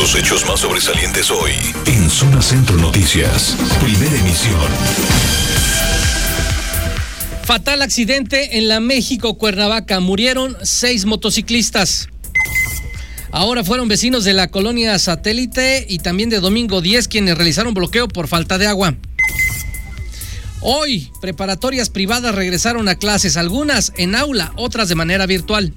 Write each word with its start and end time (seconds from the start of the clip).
Los 0.00 0.14
hechos 0.14 0.46
más 0.46 0.60
sobresalientes 0.60 1.28
hoy 1.28 1.50
en 1.86 2.08
Zona 2.08 2.40
Centro 2.40 2.76
Noticias. 2.76 3.56
Primera 3.82 4.16
emisión. 4.16 4.60
Fatal 7.42 7.82
accidente 7.82 8.58
en 8.58 8.68
la 8.68 8.78
México 8.78 9.36
Cuernavaca. 9.36 9.98
Murieron 9.98 10.56
seis 10.62 11.04
motociclistas. 11.04 12.08
Ahora 13.32 13.64
fueron 13.64 13.88
vecinos 13.88 14.22
de 14.22 14.34
la 14.34 14.52
colonia 14.52 14.96
Satélite 15.00 15.84
y 15.88 15.98
también 15.98 16.30
de 16.30 16.38
Domingo 16.38 16.80
10 16.80 17.08
quienes 17.08 17.36
realizaron 17.36 17.74
bloqueo 17.74 18.06
por 18.06 18.28
falta 18.28 18.56
de 18.56 18.68
agua. 18.68 18.94
Hoy, 20.60 21.10
preparatorias 21.20 21.90
privadas 21.90 22.36
regresaron 22.36 22.88
a 22.88 22.94
clases, 22.94 23.36
algunas 23.36 23.92
en 23.96 24.14
aula, 24.14 24.52
otras 24.54 24.88
de 24.88 24.94
manera 24.94 25.26
virtual. 25.26 25.74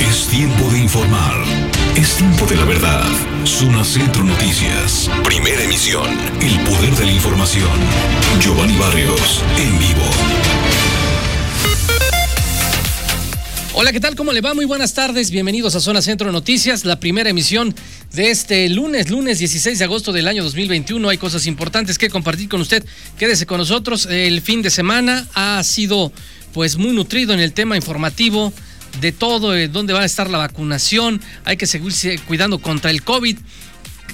Es 0.00 0.28
tiempo 0.28 0.70
de 0.70 0.78
informar. 0.78 1.53
Es 1.96 2.16
tiempo 2.16 2.44
de 2.46 2.56
la 2.56 2.64
verdad. 2.64 3.04
Zona 3.44 3.84
Centro 3.84 4.24
Noticias. 4.24 5.08
Primera 5.22 5.62
emisión. 5.62 6.10
El 6.40 6.58
poder 6.64 6.92
de 6.96 7.06
la 7.06 7.12
información. 7.12 7.70
Giovanni 8.40 8.76
Barrios, 8.76 9.44
en 9.56 9.78
vivo. 9.78 10.02
Hola, 13.74 13.92
¿qué 13.92 14.00
tal? 14.00 14.16
¿Cómo 14.16 14.32
le 14.32 14.40
va? 14.40 14.54
Muy 14.54 14.64
buenas 14.64 14.92
tardes. 14.92 15.30
Bienvenidos 15.30 15.76
a 15.76 15.80
Zona 15.80 16.02
Centro 16.02 16.32
Noticias, 16.32 16.84
la 16.84 16.98
primera 16.98 17.30
emisión 17.30 17.72
de 18.12 18.30
este 18.30 18.68
lunes, 18.68 19.08
lunes 19.08 19.38
16 19.38 19.78
de 19.78 19.84
agosto 19.84 20.12
del 20.12 20.26
año 20.26 20.42
2021. 20.42 21.08
Hay 21.08 21.18
cosas 21.18 21.46
importantes 21.46 21.96
que 21.96 22.10
compartir 22.10 22.48
con 22.48 22.60
usted. 22.60 22.84
Quédese 23.16 23.46
con 23.46 23.58
nosotros. 23.58 24.06
El 24.06 24.40
fin 24.42 24.62
de 24.62 24.70
semana 24.70 25.28
ha 25.34 25.62
sido 25.62 26.12
pues 26.52 26.76
muy 26.76 26.92
nutrido 26.92 27.34
en 27.34 27.40
el 27.40 27.52
tema 27.52 27.76
informativo 27.76 28.52
de 29.00 29.12
todo, 29.12 29.52
de 29.52 29.68
dónde 29.68 29.92
va 29.92 30.00
a 30.00 30.04
estar 30.04 30.30
la 30.30 30.38
vacunación, 30.38 31.20
hay 31.44 31.56
que 31.56 31.66
seguirse 31.66 32.18
cuidando 32.18 32.58
contra 32.58 32.90
el 32.90 33.02
COVID. 33.02 33.38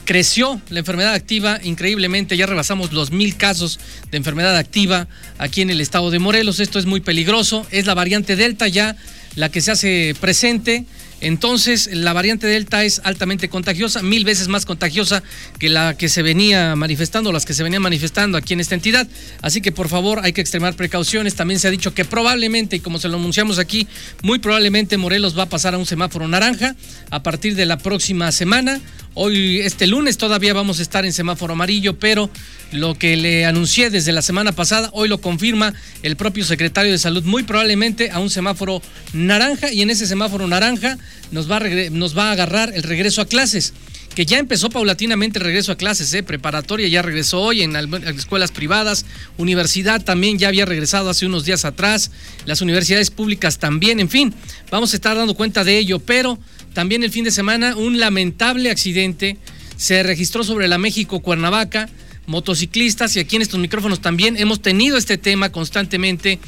Creció 0.04 0.60
la 0.70 0.80
enfermedad 0.80 1.14
activa 1.14 1.60
increíblemente, 1.62 2.36
ya 2.36 2.46
rebasamos 2.46 2.92
los 2.92 3.12
mil 3.12 3.36
casos 3.36 3.78
de 4.10 4.16
enfermedad 4.16 4.56
activa 4.56 5.06
aquí 5.38 5.60
en 5.62 5.70
el 5.70 5.80
estado 5.80 6.10
de 6.10 6.18
Morelos. 6.18 6.58
Esto 6.58 6.78
es 6.78 6.86
muy 6.86 7.00
peligroso, 7.00 7.66
es 7.70 7.86
la 7.86 7.94
variante 7.94 8.34
Delta 8.34 8.66
ya 8.66 8.96
la 9.36 9.50
que 9.50 9.60
se 9.60 9.70
hace 9.70 10.16
presente 10.20 10.84
entonces, 11.20 11.90
la 11.92 12.12
variante 12.12 12.46
Delta 12.46 12.84
es 12.84 13.00
altamente 13.04 13.48
contagiosa, 13.48 14.02
mil 14.02 14.24
veces 14.24 14.48
más 14.48 14.64
contagiosa 14.64 15.22
que 15.58 15.68
la 15.68 15.94
que 15.94 16.08
se 16.08 16.22
venía 16.22 16.74
manifestando, 16.76 17.30
las 17.30 17.44
que 17.44 17.52
se 17.52 17.62
venían 17.62 17.82
manifestando 17.82 18.38
aquí 18.38 18.54
en 18.54 18.60
esta 18.60 18.74
entidad. 18.74 19.06
Así 19.42 19.60
que, 19.60 19.70
por 19.70 19.88
favor, 19.88 20.20
hay 20.22 20.32
que 20.32 20.40
extremar 20.40 20.74
precauciones. 20.74 21.34
También 21.34 21.60
se 21.60 21.68
ha 21.68 21.70
dicho 21.70 21.92
que 21.92 22.06
probablemente, 22.06 22.76
y 22.76 22.80
como 22.80 22.98
se 22.98 23.08
lo 23.08 23.18
anunciamos 23.18 23.58
aquí, 23.58 23.86
muy 24.22 24.38
probablemente 24.38 24.96
Morelos 24.96 25.38
va 25.38 25.44
a 25.44 25.48
pasar 25.48 25.74
a 25.74 25.78
un 25.78 25.86
semáforo 25.86 26.26
naranja 26.26 26.74
a 27.10 27.22
partir 27.22 27.54
de 27.54 27.66
la 27.66 27.76
próxima 27.76 28.32
semana. 28.32 28.80
Hoy, 29.14 29.60
este 29.60 29.86
lunes, 29.88 30.16
todavía 30.16 30.54
vamos 30.54 30.78
a 30.78 30.82
estar 30.82 31.04
en 31.04 31.12
semáforo 31.12 31.54
amarillo, 31.54 31.98
pero 31.98 32.30
lo 32.70 32.94
que 32.94 33.16
le 33.16 33.44
anuncié 33.44 33.90
desde 33.90 34.12
la 34.12 34.22
semana 34.22 34.52
pasada, 34.52 34.88
hoy 34.92 35.08
lo 35.08 35.20
confirma 35.20 35.74
el 36.02 36.14
propio 36.16 36.44
secretario 36.44 36.92
de 36.92 36.98
Salud, 36.98 37.24
muy 37.24 37.42
probablemente 37.42 38.10
a 38.12 38.20
un 38.20 38.30
semáforo 38.30 38.80
naranja, 39.12 39.72
y 39.72 39.82
en 39.82 39.90
ese 39.90 40.06
semáforo 40.06 40.46
naranja 40.46 40.96
nos 41.30 41.50
va 41.50 41.58
a, 41.58 41.90
nos 41.90 42.16
va 42.16 42.28
a 42.28 42.32
agarrar 42.32 42.72
el 42.74 42.82
regreso 42.82 43.20
a 43.20 43.26
clases 43.26 43.72
que 44.14 44.26
ya 44.26 44.38
empezó 44.38 44.70
paulatinamente 44.70 45.38
el 45.38 45.44
regreso 45.44 45.72
a 45.72 45.76
clases, 45.76 46.12
¿eh? 46.14 46.22
preparatoria 46.22 46.88
ya 46.88 47.02
regresó 47.02 47.40
hoy 47.40 47.62
en, 47.62 47.76
escuelas 48.16 48.50
privadas, 48.50 49.06
universidad 49.38 50.02
también 50.02 50.38
ya 50.38 50.48
había 50.48 50.66
regresado 50.66 51.10
hace 51.10 51.26
unos 51.26 51.44
días 51.44 51.64
atrás, 51.64 52.10
las 52.44 52.60
universidades 52.60 53.10
públicas 53.10 53.58
también, 53.58 54.00
en 54.00 54.08
fin, 54.08 54.34
vamos 54.70 54.92
a 54.92 54.96
estar 54.96 55.16
dando 55.16 55.34
cuenta 55.34 55.64
de 55.64 55.78
ello, 55.78 56.00
pero 56.00 56.38
también 56.74 57.04
el 57.04 57.10
fin 57.10 57.24
de 57.24 57.30
semana 57.30 57.76
un 57.76 58.00
lamentable 58.00 58.70
accidente 58.70 59.36
se 59.76 60.02
registró 60.02 60.42
sobre 60.44 60.68
la 60.68 60.78
México 60.78 61.20
Cuernavaca, 61.20 61.88
motociclistas 62.26 63.16
y 63.16 63.20
aquí 63.20 63.36
en 63.36 63.42
estos 63.42 63.60
micrófonos 63.60 64.00
también 64.00 64.36
hemos 64.36 64.60
tenido 64.60 64.96
este 64.96 65.18
tema 65.18 65.50
constantemente, 65.50 66.40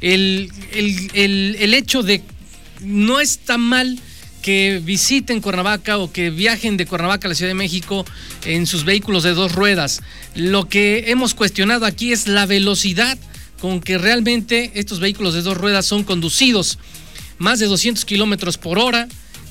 el, 0.00 0.50
el 0.72 1.74
hecho 1.74 2.02
de 2.02 2.22
no 2.80 3.20
está 3.20 3.58
mal 3.58 3.98
que 4.42 4.80
visiten 4.82 5.40
Cuernavaca 5.40 5.98
o 5.98 6.12
que 6.12 6.30
viajen 6.30 6.76
de 6.76 6.86
Cuernavaca 6.86 7.26
a 7.26 7.30
la 7.30 7.34
Ciudad 7.34 7.50
de 7.50 7.54
México 7.54 8.06
en 8.44 8.66
sus 8.66 8.84
vehículos 8.84 9.22
de 9.22 9.34
dos 9.34 9.52
ruedas. 9.52 10.00
Lo 10.34 10.68
que 10.68 11.10
hemos 11.10 11.34
cuestionado 11.34 11.86
aquí 11.86 12.12
es 12.12 12.28
la 12.28 12.46
velocidad 12.46 13.18
con 13.60 13.80
que 13.80 13.98
realmente 13.98 14.70
estos 14.74 15.00
vehículos 15.00 15.34
de 15.34 15.42
dos 15.42 15.56
ruedas 15.56 15.86
son 15.86 16.04
conducidos. 16.04 16.78
Más 17.38 17.58
de 17.58 17.66
200 17.66 18.04
kilómetros 18.04 18.58
por 18.58 18.78
hora 18.78 19.08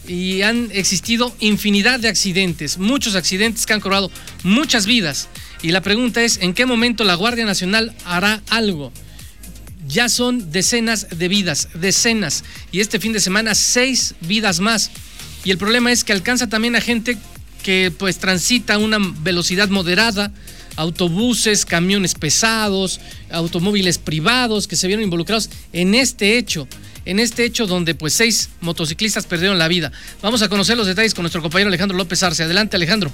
y 0.08 0.42
han 0.42 0.70
existido 0.72 1.36
infinidad 1.40 2.00
de 2.00 2.08
accidentes, 2.08 2.78
muchos 2.78 3.16
accidentes 3.16 3.66
que 3.66 3.74
han 3.74 3.82
cobrado 3.82 4.10
muchas 4.44 4.86
vidas. 4.86 5.28
Y 5.62 5.72
la 5.72 5.82
pregunta 5.82 6.24
es, 6.24 6.38
¿en 6.42 6.54
qué 6.54 6.66
momento 6.66 7.04
la 7.04 7.16
Guardia 7.16 7.46
Nacional 7.46 7.94
hará 8.06 8.42
algo? 8.50 8.92
Ya 9.88 10.10
son 10.10 10.52
decenas 10.52 11.08
de 11.10 11.28
vidas, 11.28 11.70
decenas. 11.74 12.44
Y 12.72 12.82
este 12.82 13.00
fin 13.00 13.14
de 13.14 13.20
semana, 13.20 13.56
seis 13.56 14.16
vidas 14.22 14.60
más. 14.60 14.92
Y 15.44 15.52
el 15.52 15.58
problema 15.58 15.92
es 15.92 16.04
que 16.04 16.14
alcanza 16.14 16.48
también 16.48 16.76
a 16.76 16.82
gente 16.82 17.18
que 17.64 17.92
pues 17.98 18.18
transita 18.18 18.76
a 18.76 18.78
una 18.78 18.98
velocidad 19.00 19.70
moderada, 19.70 20.32
autobuses, 20.76 21.66
camiones 21.66 22.16
pesados, 22.16 23.00
automóviles 23.32 23.98
privados 23.98 24.68
que 24.68 24.76
se 24.76 24.88
vieron 24.88 25.04
involucrados 25.04 25.50
en 25.74 25.96
este 25.96 26.38
hecho 26.38 26.68
en 27.08 27.20
este 27.20 27.46
hecho 27.46 27.66
donde 27.68 27.96
pues 27.96 28.14
seis 28.14 28.50
motociclistas 28.60 29.26
perdieron 29.26 29.58
la 29.58 29.70
vida. 29.70 29.92
Vamos 30.22 30.42
a 30.42 30.50
conocer 30.50 30.76
los 30.76 30.88
detalles 30.88 31.14
con 31.14 31.24
nuestro 31.24 31.42
compañero 31.42 31.70
Alejandro 31.70 31.98
López 31.98 32.22
Arce. 32.22 32.44
Adelante, 32.44 32.76
Alejandro. 32.76 33.12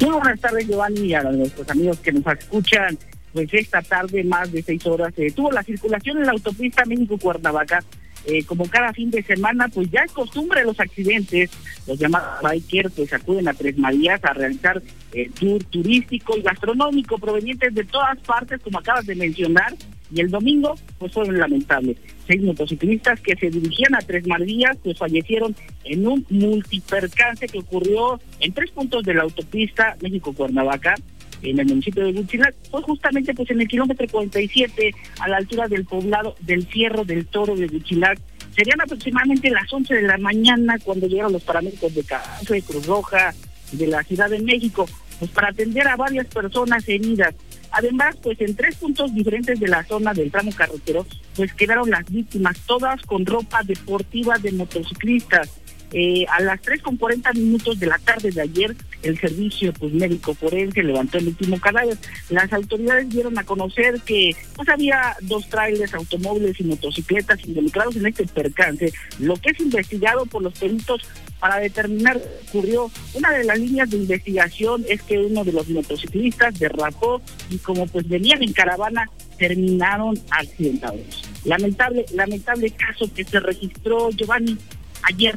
Muy 0.00 0.12
buenas 0.12 0.38
tardes, 0.38 0.68
Giovanni, 0.68 1.14
a 1.14 1.22
nuestros 1.24 1.68
amigos 1.70 1.98
que 2.00 2.12
nos 2.12 2.24
escuchan. 2.26 2.98
Pues 3.32 3.52
esta 3.52 3.82
tarde, 3.82 4.24
más 4.24 4.50
de 4.52 4.62
seis 4.62 4.84
horas, 4.86 5.12
eh, 5.16 5.30
tuvo 5.30 5.50
la 5.52 5.62
circulación 5.62 6.18
en 6.18 6.26
la 6.26 6.32
autopista 6.32 6.84
México-Cuernavaca. 6.84 7.84
Eh, 8.26 8.44
como 8.44 8.68
cada 8.68 8.92
fin 8.92 9.10
de 9.10 9.22
semana, 9.22 9.68
pues 9.68 9.90
ya 9.90 10.00
es 10.00 10.12
costumbre 10.12 10.64
los 10.64 10.78
accidentes. 10.80 11.50
Los 11.86 11.98
llamados 11.98 12.42
bikers 12.42 12.92
pues 12.94 13.12
acuden 13.12 13.48
a 13.48 13.54
Tres 13.54 13.78
Marías 13.78 14.22
a 14.24 14.32
realizar 14.32 14.82
eh, 15.12 15.30
tour 15.38 15.62
turístico 15.64 16.36
y 16.36 16.42
gastronómico 16.42 17.18
provenientes 17.18 17.74
de 17.74 17.84
todas 17.84 18.18
partes, 18.18 18.60
como 18.60 18.80
acabas 18.80 19.06
de 19.06 19.14
mencionar. 19.14 19.74
Y 20.10 20.20
el 20.20 20.30
domingo, 20.30 20.74
pues 20.98 21.12
fueron 21.12 21.38
lamentables 21.38 21.96
seis 22.26 22.42
motociclistas 22.42 23.20
que 23.20 23.34
se 23.36 23.48
dirigían 23.50 23.94
a 23.94 24.00
Tres 24.00 24.26
Marías, 24.26 24.76
pues 24.82 24.98
fallecieron 24.98 25.56
en 25.84 26.06
un 26.06 26.26
multipercance 26.28 27.46
que 27.46 27.58
ocurrió 27.58 28.20
en 28.40 28.52
tres 28.52 28.70
puntos 28.70 29.02
de 29.04 29.14
la 29.14 29.22
autopista 29.22 29.96
México-Cuernavaca 30.02 30.94
en 31.42 31.58
el 31.58 31.66
municipio 31.66 32.04
de 32.04 32.12
Huitzilac, 32.12 32.54
fue 32.70 32.82
justamente 32.82 33.34
pues 33.34 33.50
en 33.50 33.60
el 33.60 33.68
kilómetro 33.68 34.06
47 34.10 34.94
a 35.20 35.28
la 35.28 35.36
altura 35.38 35.68
del 35.68 35.84
poblado 35.84 36.34
del 36.40 36.66
Fierro 36.66 37.04
del 37.04 37.26
Toro 37.26 37.56
de 37.56 37.66
Huitzilac. 37.66 38.18
Serían 38.54 38.80
aproximadamente 38.80 39.50
las 39.50 39.72
11 39.72 39.94
de 39.94 40.02
la 40.02 40.18
mañana 40.18 40.78
cuando 40.82 41.06
llegaron 41.06 41.32
los 41.32 41.44
paramédicos 41.44 41.94
de 41.94 42.02
Café, 42.02 42.62
Cruz 42.62 42.86
Roja 42.86 43.34
de 43.72 43.86
la 43.86 44.02
Ciudad 44.02 44.30
de 44.30 44.40
México, 44.40 44.88
pues 45.18 45.30
para 45.30 45.48
atender 45.48 45.86
a 45.86 45.96
varias 45.96 46.26
personas 46.26 46.88
heridas. 46.88 47.34
Además, 47.70 48.16
pues 48.22 48.40
en 48.40 48.56
tres 48.56 48.76
puntos 48.76 49.14
diferentes 49.14 49.60
de 49.60 49.68
la 49.68 49.84
zona 49.84 50.14
del 50.14 50.30
tramo 50.30 50.50
carretero, 50.52 51.06
pues 51.36 51.52
quedaron 51.52 51.90
las 51.90 52.10
víctimas, 52.10 52.58
todas 52.66 53.02
con 53.02 53.26
ropa 53.26 53.62
deportiva 53.62 54.38
de 54.38 54.52
motociclistas. 54.52 55.50
Eh, 55.92 56.26
a 56.28 56.42
las 56.42 56.60
3 56.60 56.82
con 56.82 56.96
40 56.96 57.32
minutos 57.32 57.78
de 57.78 57.86
la 57.86 57.98
tarde 57.98 58.30
de 58.30 58.42
ayer, 58.42 58.76
el 59.02 59.18
servicio 59.18 59.72
pues, 59.72 59.92
médico 59.92 60.34
forense 60.34 60.82
levantó 60.82 61.18
el 61.18 61.28
último 61.28 61.58
cadáver. 61.58 61.96
Las 62.28 62.52
autoridades 62.52 63.08
dieron 63.08 63.38
a 63.38 63.44
conocer 63.44 64.00
que 64.02 64.36
pues, 64.54 64.68
había 64.68 65.16
dos 65.22 65.48
trailers, 65.48 65.94
automóviles 65.94 66.60
y 66.60 66.64
motocicletas 66.64 67.44
involucrados 67.46 67.96
en 67.96 68.06
este 68.06 68.26
percance, 68.26 68.92
lo 69.18 69.36
que 69.36 69.50
es 69.50 69.60
investigado 69.60 70.26
por 70.26 70.42
los 70.42 70.58
peritos 70.58 71.02
para 71.40 71.58
determinar 71.58 72.20
ocurrió. 72.48 72.90
Una 73.14 73.30
de 73.30 73.44
las 73.44 73.58
líneas 73.58 73.88
de 73.90 73.96
investigación 73.96 74.84
es 74.88 75.02
que 75.02 75.18
uno 75.18 75.44
de 75.44 75.52
los 75.52 75.68
motociclistas 75.68 76.58
derrapó 76.58 77.22
y 77.48 77.58
como 77.58 77.86
pues 77.86 78.08
venían 78.08 78.42
en 78.42 78.52
caravana, 78.52 79.08
terminaron 79.38 80.18
accidentados. 80.30 81.24
Lamentable, 81.44 82.04
lamentable 82.12 82.70
caso 82.72 83.10
que 83.14 83.24
se 83.24 83.40
registró, 83.40 84.10
Giovanni, 84.10 84.58
ayer 85.02 85.36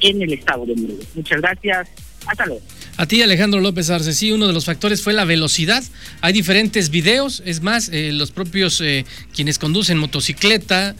en 0.00 0.22
el 0.22 0.32
estado 0.32 0.66
de 0.66 0.74
Morelos. 0.74 1.06
Muchas 1.14 1.40
gracias. 1.40 1.88
Hasta 2.26 2.46
luego. 2.46 2.62
A 2.96 3.06
ti, 3.06 3.22
Alejandro 3.22 3.60
López 3.60 3.90
Arce, 3.90 4.12
sí, 4.12 4.32
uno 4.32 4.48
de 4.48 4.52
los 4.52 4.64
factores 4.64 5.02
fue 5.02 5.12
la 5.12 5.24
velocidad. 5.24 5.84
Hay 6.20 6.32
diferentes 6.32 6.90
videos, 6.90 7.42
es 7.46 7.62
más, 7.62 7.90
eh, 7.90 8.10
los 8.12 8.32
propios 8.32 8.80
eh, 8.80 9.04
quienes 9.32 9.58
conducen 9.58 9.98
motocicleta, 9.98 10.96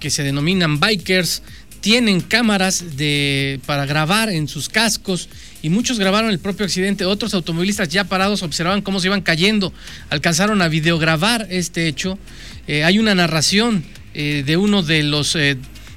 que 0.00 0.08
se 0.08 0.22
denominan 0.22 0.80
bikers, 0.80 1.42
tienen 1.80 2.22
cámaras 2.22 2.96
de, 2.96 3.60
para 3.66 3.84
grabar 3.84 4.30
en 4.30 4.48
sus 4.48 4.70
cascos 4.70 5.28
y 5.60 5.68
muchos 5.68 5.98
grabaron 5.98 6.30
el 6.30 6.38
propio 6.38 6.64
accidente. 6.64 7.04
Otros 7.04 7.34
automovilistas 7.34 7.90
ya 7.90 8.04
parados 8.04 8.42
observaban 8.42 8.80
cómo 8.80 8.98
se 9.00 9.08
iban 9.08 9.20
cayendo, 9.20 9.72
alcanzaron 10.08 10.62
a 10.62 10.68
videograbar 10.68 11.46
este 11.50 11.88
hecho. 11.88 12.18
Eh, 12.66 12.84
hay 12.84 12.98
una 12.98 13.14
narración 13.14 13.84
de 14.14 14.56
uno 14.56 14.84
de 14.84 15.02
los 15.02 15.36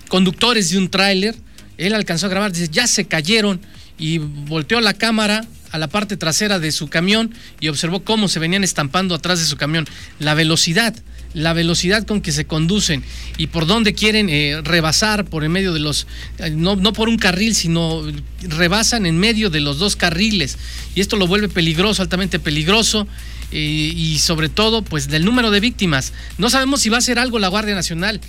conductores 0.07 0.71
de 0.71 0.79
un 0.79 0.89
tráiler 0.89 1.35
él 1.77 1.93
alcanzó 1.93 2.25
a 2.25 2.29
grabar, 2.29 2.51
dice, 2.51 2.69
ya 2.71 2.87
se 2.87 3.05
cayeron 3.05 3.61
y 3.97 4.19
volteó 4.19 4.81
la 4.81 4.93
cámara 4.93 5.45
a 5.71 5.77
la 5.77 5.87
parte 5.87 6.17
trasera 6.17 6.59
de 6.59 6.71
su 6.71 6.87
camión 6.87 7.33
y 7.59 7.67
observó 7.67 8.03
cómo 8.03 8.27
se 8.27 8.39
venían 8.39 8.63
estampando 8.63 9.15
atrás 9.15 9.39
de 9.39 9.45
su 9.45 9.57
camión. 9.57 9.85
La 10.19 10.33
velocidad, 10.33 10.95
la 11.33 11.53
velocidad 11.53 12.05
con 12.05 12.21
que 12.21 12.31
se 12.31 12.45
conducen 12.45 13.03
y 13.37 13.47
por 13.47 13.65
dónde 13.65 13.93
quieren 13.93 14.29
eh, 14.29 14.61
rebasar 14.63 15.25
por 15.25 15.43
en 15.43 15.51
medio 15.51 15.73
de 15.73 15.79
los, 15.79 16.07
eh, 16.39 16.51
no, 16.51 16.75
no 16.75 16.93
por 16.93 17.09
un 17.09 17.17
carril, 17.17 17.55
sino 17.55 18.03
rebasan 18.41 19.05
en 19.05 19.17
medio 19.17 19.49
de 19.49 19.59
los 19.59 19.79
dos 19.79 19.95
carriles. 19.95 20.57
Y 20.95 21.01
esto 21.01 21.17
lo 21.17 21.27
vuelve 21.27 21.49
peligroso, 21.49 22.01
altamente 22.01 22.39
peligroso. 22.39 23.07
Eh, 23.51 23.93
y 23.95 24.19
sobre 24.19 24.49
todo, 24.49 24.81
pues 24.81 25.07
del 25.07 25.23
número 25.23 25.51
de 25.51 25.61
víctimas. 25.61 26.11
No 26.37 26.49
sabemos 26.49 26.81
si 26.81 26.89
va 26.89 26.97
a 26.97 26.99
hacer 26.99 27.17
algo 27.17 27.39
la 27.39 27.47
Guardia 27.47 27.75
Nacional. 27.75 28.19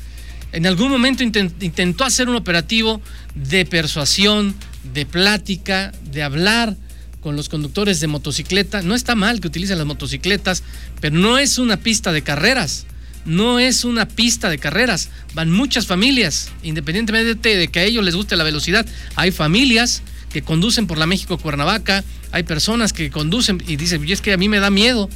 En 0.52 0.66
algún 0.66 0.90
momento 0.90 1.22
intentó 1.22 2.04
hacer 2.04 2.28
un 2.28 2.36
operativo 2.36 3.00
de 3.34 3.66
persuasión, 3.66 4.54
de 4.94 5.04
plática, 5.04 5.92
de 6.10 6.22
hablar 6.22 6.76
con 7.20 7.36
los 7.36 7.48
conductores 7.48 8.00
de 8.00 8.06
motocicleta. 8.06 8.82
No 8.82 8.94
está 8.94 9.14
mal 9.14 9.40
que 9.40 9.48
utilicen 9.48 9.78
las 9.78 9.86
motocicletas, 9.86 10.62
pero 11.00 11.16
no 11.16 11.38
es 11.38 11.58
una 11.58 11.76
pista 11.76 12.12
de 12.12 12.22
carreras. 12.22 12.86
No 13.26 13.58
es 13.58 13.84
una 13.84 14.08
pista 14.08 14.48
de 14.48 14.58
carreras. 14.58 15.10
Van 15.34 15.50
muchas 15.50 15.86
familias, 15.86 16.50
independientemente 16.62 17.56
de 17.56 17.68
que 17.68 17.80
a 17.80 17.84
ellos 17.84 18.04
les 18.04 18.16
guste 18.16 18.36
la 18.36 18.44
velocidad. 18.44 18.86
Hay 19.16 19.32
familias 19.32 20.02
que 20.30 20.42
conducen 20.42 20.86
por 20.86 20.96
la 20.98 21.06
México 21.06 21.36
Cuernavaca, 21.36 22.04
hay 22.32 22.42
personas 22.42 22.92
que 22.92 23.10
conducen 23.10 23.62
y 23.66 23.76
dicen, 23.76 24.06
y 24.06 24.12
es 24.12 24.20
que 24.20 24.32
a 24.32 24.36
mí 24.36 24.48
me 24.48 24.60
da 24.60 24.70
miedo. 24.70 25.10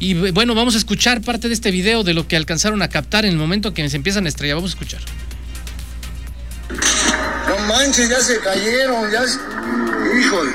Y 0.00 0.14
bueno, 0.30 0.54
vamos 0.54 0.74
a 0.74 0.78
escuchar 0.78 1.22
parte 1.22 1.48
de 1.48 1.54
este 1.54 1.70
video 1.70 2.04
de 2.04 2.14
lo 2.14 2.28
que 2.28 2.36
alcanzaron 2.36 2.82
a 2.82 2.88
captar 2.88 3.24
en 3.24 3.32
el 3.32 3.36
momento 3.36 3.74
que 3.74 3.88
se 3.88 3.96
empiezan 3.96 4.26
a 4.26 4.28
estrellar. 4.28 4.56
Vamos 4.56 4.70
a 4.70 4.74
escuchar. 4.74 5.00
No 7.48 7.58
manches, 7.66 8.08
ya 8.08 8.20
se 8.20 8.38
cayeron, 8.38 9.10
ya. 9.10 9.22
Híjole. 10.20 10.52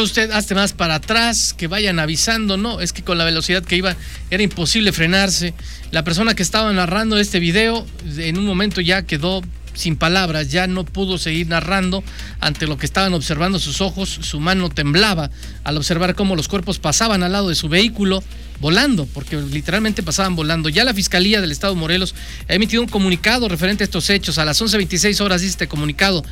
Usted, 0.00 0.30
hazte 0.30 0.54
más 0.54 0.72
para 0.72 0.94
atrás, 0.94 1.54
que 1.54 1.66
vayan 1.66 1.98
avisando, 1.98 2.56
no, 2.56 2.80
es 2.80 2.92
que 2.92 3.02
con 3.02 3.18
la 3.18 3.24
velocidad 3.24 3.62
que 3.62 3.76
iba 3.76 3.96
era 4.30 4.42
imposible 4.42 4.92
frenarse. 4.92 5.54
La 5.90 6.04
persona 6.04 6.34
que 6.34 6.42
estaba 6.42 6.72
narrando 6.72 7.18
este 7.18 7.40
video 7.40 7.86
en 8.16 8.38
un 8.38 8.46
momento 8.46 8.80
ya 8.80 9.02
quedó 9.02 9.42
sin 9.74 9.96
palabras, 9.96 10.50
ya 10.50 10.66
no 10.66 10.84
pudo 10.84 11.18
seguir 11.18 11.48
narrando 11.48 12.04
ante 12.40 12.66
lo 12.66 12.78
que 12.78 12.86
estaban 12.86 13.14
observando 13.14 13.58
sus 13.58 13.80
ojos, 13.80 14.08
su 14.22 14.40
mano 14.40 14.70
temblaba 14.70 15.30
al 15.64 15.76
observar 15.76 16.14
cómo 16.14 16.36
los 16.36 16.48
cuerpos 16.48 16.78
pasaban 16.78 17.22
al 17.22 17.32
lado 17.32 17.48
de 17.48 17.54
su 17.54 17.68
vehículo 17.68 18.22
volando, 18.60 19.06
porque 19.06 19.36
literalmente 19.36 20.02
pasaban 20.02 20.36
volando. 20.36 20.68
Ya 20.68 20.84
la 20.84 20.94
Fiscalía 20.94 21.40
del 21.40 21.52
Estado 21.52 21.74
de 21.74 21.80
Morelos 21.80 22.14
ha 22.48 22.54
emitido 22.54 22.82
un 22.82 22.88
comunicado 22.88 23.48
referente 23.48 23.82
a 23.82 23.86
estos 23.86 24.08
hechos. 24.08 24.38
A 24.38 24.44
las 24.44 24.62
11.26 24.62 25.20
horas 25.20 25.40
dice 25.40 25.52
este 25.52 25.68
comunicado. 25.68 26.22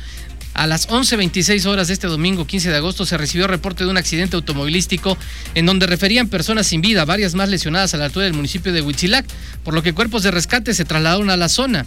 A 0.53 0.67
las 0.67 0.89
11.26 0.89 1.65
horas 1.65 1.87
de 1.87 1.93
este 1.93 2.07
domingo 2.07 2.45
15 2.45 2.69
de 2.69 2.75
agosto 2.75 3.05
se 3.05 3.17
recibió 3.17 3.47
reporte 3.47 3.85
de 3.85 3.89
un 3.89 3.97
accidente 3.97 4.35
automovilístico 4.35 5.17
en 5.55 5.65
donde 5.65 5.87
referían 5.87 6.27
personas 6.27 6.67
sin 6.67 6.81
vida, 6.81 7.05
varias 7.05 7.35
más 7.35 7.49
lesionadas 7.49 7.93
a 7.93 7.97
la 7.97 8.05
altura 8.05 8.25
del 8.25 8.33
municipio 8.33 8.73
de 8.73 8.81
Huitzilac, 8.81 9.25
por 9.63 9.73
lo 9.73 9.81
que 9.81 9.93
cuerpos 9.93 10.23
de 10.23 10.31
rescate 10.31 10.73
se 10.73 10.83
trasladaron 10.83 11.29
a 11.29 11.37
la 11.37 11.47
zona. 11.47 11.85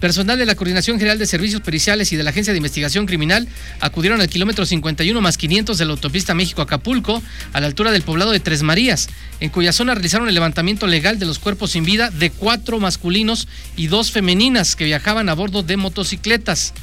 Personal 0.00 0.38
de 0.38 0.44
la 0.46 0.54
Coordinación 0.54 0.98
General 0.98 1.18
de 1.18 1.26
Servicios 1.26 1.62
Periciales 1.62 2.12
y 2.12 2.16
de 2.16 2.22
la 2.22 2.30
Agencia 2.30 2.52
de 2.52 2.58
Investigación 2.58 3.06
Criminal 3.06 3.48
acudieron 3.80 4.20
al 4.20 4.28
kilómetro 4.28 4.66
51 4.66 5.20
más 5.22 5.38
500 5.38 5.76
de 5.76 5.84
la 5.86 5.92
autopista 5.92 6.34
México-Acapulco, 6.34 7.22
a 7.54 7.60
la 7.60 7.66
altura 7.66 7.90
del 7.90 8.02
poblado 8.02 8.30
de 8.30 8.40
Tres 8.40 8.62
Marías, 8.62 9.08
en 9.40 9.48
cuya 9.48 9.72
zona 9.72 9.94
realizaron 9.94 10.28
el 10.28 10.34
levantamiento 10.34 10.86
legal 10.86 11.18
de 11.18 11.24
los 11.24 11.38
cuerpos 11.38 11.72
sin 11.72 11.84
vida 11.84 12.10
de 12.10 12.30
cuatro 12.30 12.78
masculinos 12.78 13.48
y 13.74 13.86
dos 13.86 14.10
femeninas 14.10 14.76
que 14.76 14.84
viajaban 14.84 15.30
a 15.30 15.34
bordo 15.34 15.62
de 15.62 15.78
motocicletas 15.78 16.74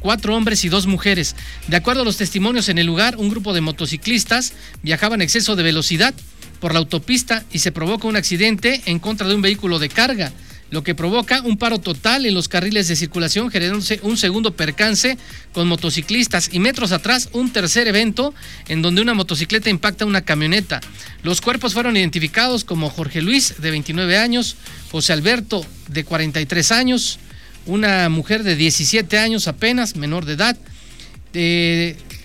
cuatro 0.00 0.36
hombres 0.36 0.64
y 0.64 0.68
dos 0.68 0.86
mujeres. 0.86 1.36
De 1.68 1.76
acuerdo 1.76 2.02
a 2.02 2.04
los 2.04 2.16
testimonios 2.16 2.68
en 2.68 2.78
el 2.78 2.86
lugar, 2.86 3.16
un 3.16 3.28
grupo 3.28 3.52
de 3.52 3.60
motociclistas 3.60 4.52
viajaban 4.82 5.20
en 5.20 5.24
exceso 5.24 5.56
de 5.56 5.62
velocidad 5.62 6.14
por 6.60 6.72
la 6.72 6.78
autopista 6.78 7.44
y 7.52 7.58
se 7.58 7.72
provoca 7.72 8.08
un 8.08 8.16
accidente 8.16 8.82
en 8.86 8.98
contra 8.98 9.28
de 9.28 9.34
un 9.34 9.42
vehículo 9.42 9.78
de 9.78 9.88
carga, 9.88 10.32
lo 10.70 10.82
que 10.82 10.94
provoca 10.94 11.42
un 11.42 11.58
paro 11.58 11.78
total 11.78 12.26
en 12.26 12.34
los 12.34 12.48
carriles 12.48 12.88
de 12.88 12.96
circulación, 12.96 13.50
generándose 13.50 14.00
un 14.02 14.16
segundo 14.16 14.56
percance 14.56 15.16
con 15.52 15.68
motociclistas 15.68 16.50
y 16.52 16.58
metros 16.58 16.92
atrás 16.92 17.28
un 17.32 17.52
tercer 17.52 17.86
evento 17.86 18.34
en 18.68 18.82
donde 18.82 19.02
una 19.02 19.14
motocicleta 19.14 19.70
impacta 19.70 20.06
una 20.06 20.22
camioneta. 20.22 20.80
Los 21.22 21.40
cuerpos 21.40 21.72
fueron 21.72 21.96
identificados 21.96 22.64
como 22.64 22.90
Jorge 22.90 23.22
Luis, 23.22 23.54
de 23.58 23.70
29 23.70 24.18
años, 24.18 24.56
José 24.90 25.12
Alberto, 25.12 25.64
de 25.88 26.04
43 26.04 26.72
años, 26.72 27.20
una 27.66 28.08
mujer 28.08 28.42
de 28.42 28.56
17 28.56 29.18
años 29.18 29.48
apenas, 29.48 29.96
menor 29.96 30.24
de 30.24 30.32
edad. 30.34 30.56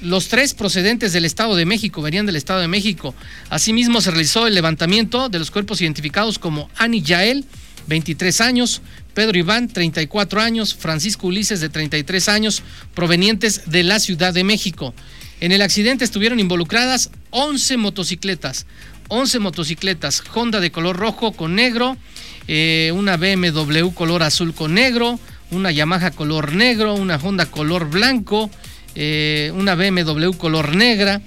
los 0.02 0.30
tres 0.30 0.54
procedentes 0.54 1.14
del 1.14 1.26
Estado 1.26 1.56
de 1.56 1.66
México, 1.66 2.02
venían 2.02 2.26
del 2.26 2.36
Estado 2.36 2.62
de 2.62 2.68
México. 2.68 3.14
Asimismo, 3.50 4.02
se 4.02 4.12
realizó 4.12 4.48
el 4.48 4.56
levantamiento 4.56 5.30
de 5.30 5.40
los 5.40 5.52
cuerpos 5.52 5.82
identificados 5.82 6.40
como 6.40 6.70
Ani 6.78 7.02
Yael, 7.02 7.46
23 7.88 8.42
años, 8.42 8.82
Pedro 9.14 9.38
Iván, 9.38 9.68
34 9.68 10.42
años, 10.42 10.74
Francisco 10.76 11.28
Ulises, 11.28 11.60
de 11.60 11.70
33 11.70 12.30
años, 12.30 12.64
provenientes 12.94 13.70
de 13.70 13.84
la 13.84 14.00
Ciudad 14.00 14.34
de 14.34 14.44
México. 14.44 14.94
En 15.40 15.52
el 15.52 15.62
accidente 15.62 16.06
estuvieron 16.06 16.40
involucradas 16.40 17.10
11 17.32 17.78
motocicletas, 17.78 18.66
11 19.10 19.40
motocicletas, 19.40 20.24
Honda 20.34 20.60
de 20.60 20.72
color 20.72 20.96
rojo 20.96 21.34
con 21.34 21.56
negro, 21.56 21.98
eh, 22.48 22.92
una 22.96 23.18
BMW 23.18 23.90
color 23.94 24.24
azul 24.24 24.54
con 24.54 24.74
negro, 24.74 25.20
una 25.52 25.72
Yamaha 25.72 26.12
color 26.12 26.54
negro, 26.54 26.96
una 26.96 27.18
Honda 27.18 27.46
color 27.46 27.90
blanco, 27.90 28.50
eh, 28.96 29.52
una 29.56 29.76
BMW 29.76 30.32
color 30.32 30.76
negra, 30.76 31.22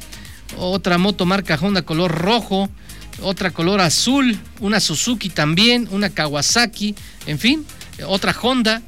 otra 0.56 0.98
moto 0.98 1.26
marca 1.26 1.58
Honda 1.60 1.82
color 1.82 2.10
rojo, 2.10 2.68
otra 3.22 3.50
color 3.50 3.80
azul, 3.80 4.38
una 4.60 4.80
Suzuki 4.80 5.28
también, 5.28 5.88
una 5.90 6.10
Kawasaki, 6.10 6.94
en 7.26 7.38
fin, 7.38 7.64
otra 8.06 8.34
Honda. 8.40 8.82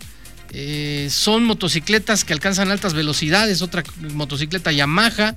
Eh, 0.53 1.09
son 1.11 1.45
motocicletas 1.45 2.25
que 2.25 2.33
alcanzan 2.33 2.71
altas 2.71 2.95
velocidades, 2.95 3.63
otra 3.63 3.85
motocicleta 4.15 4.73
Yamaha. 4.73 5.37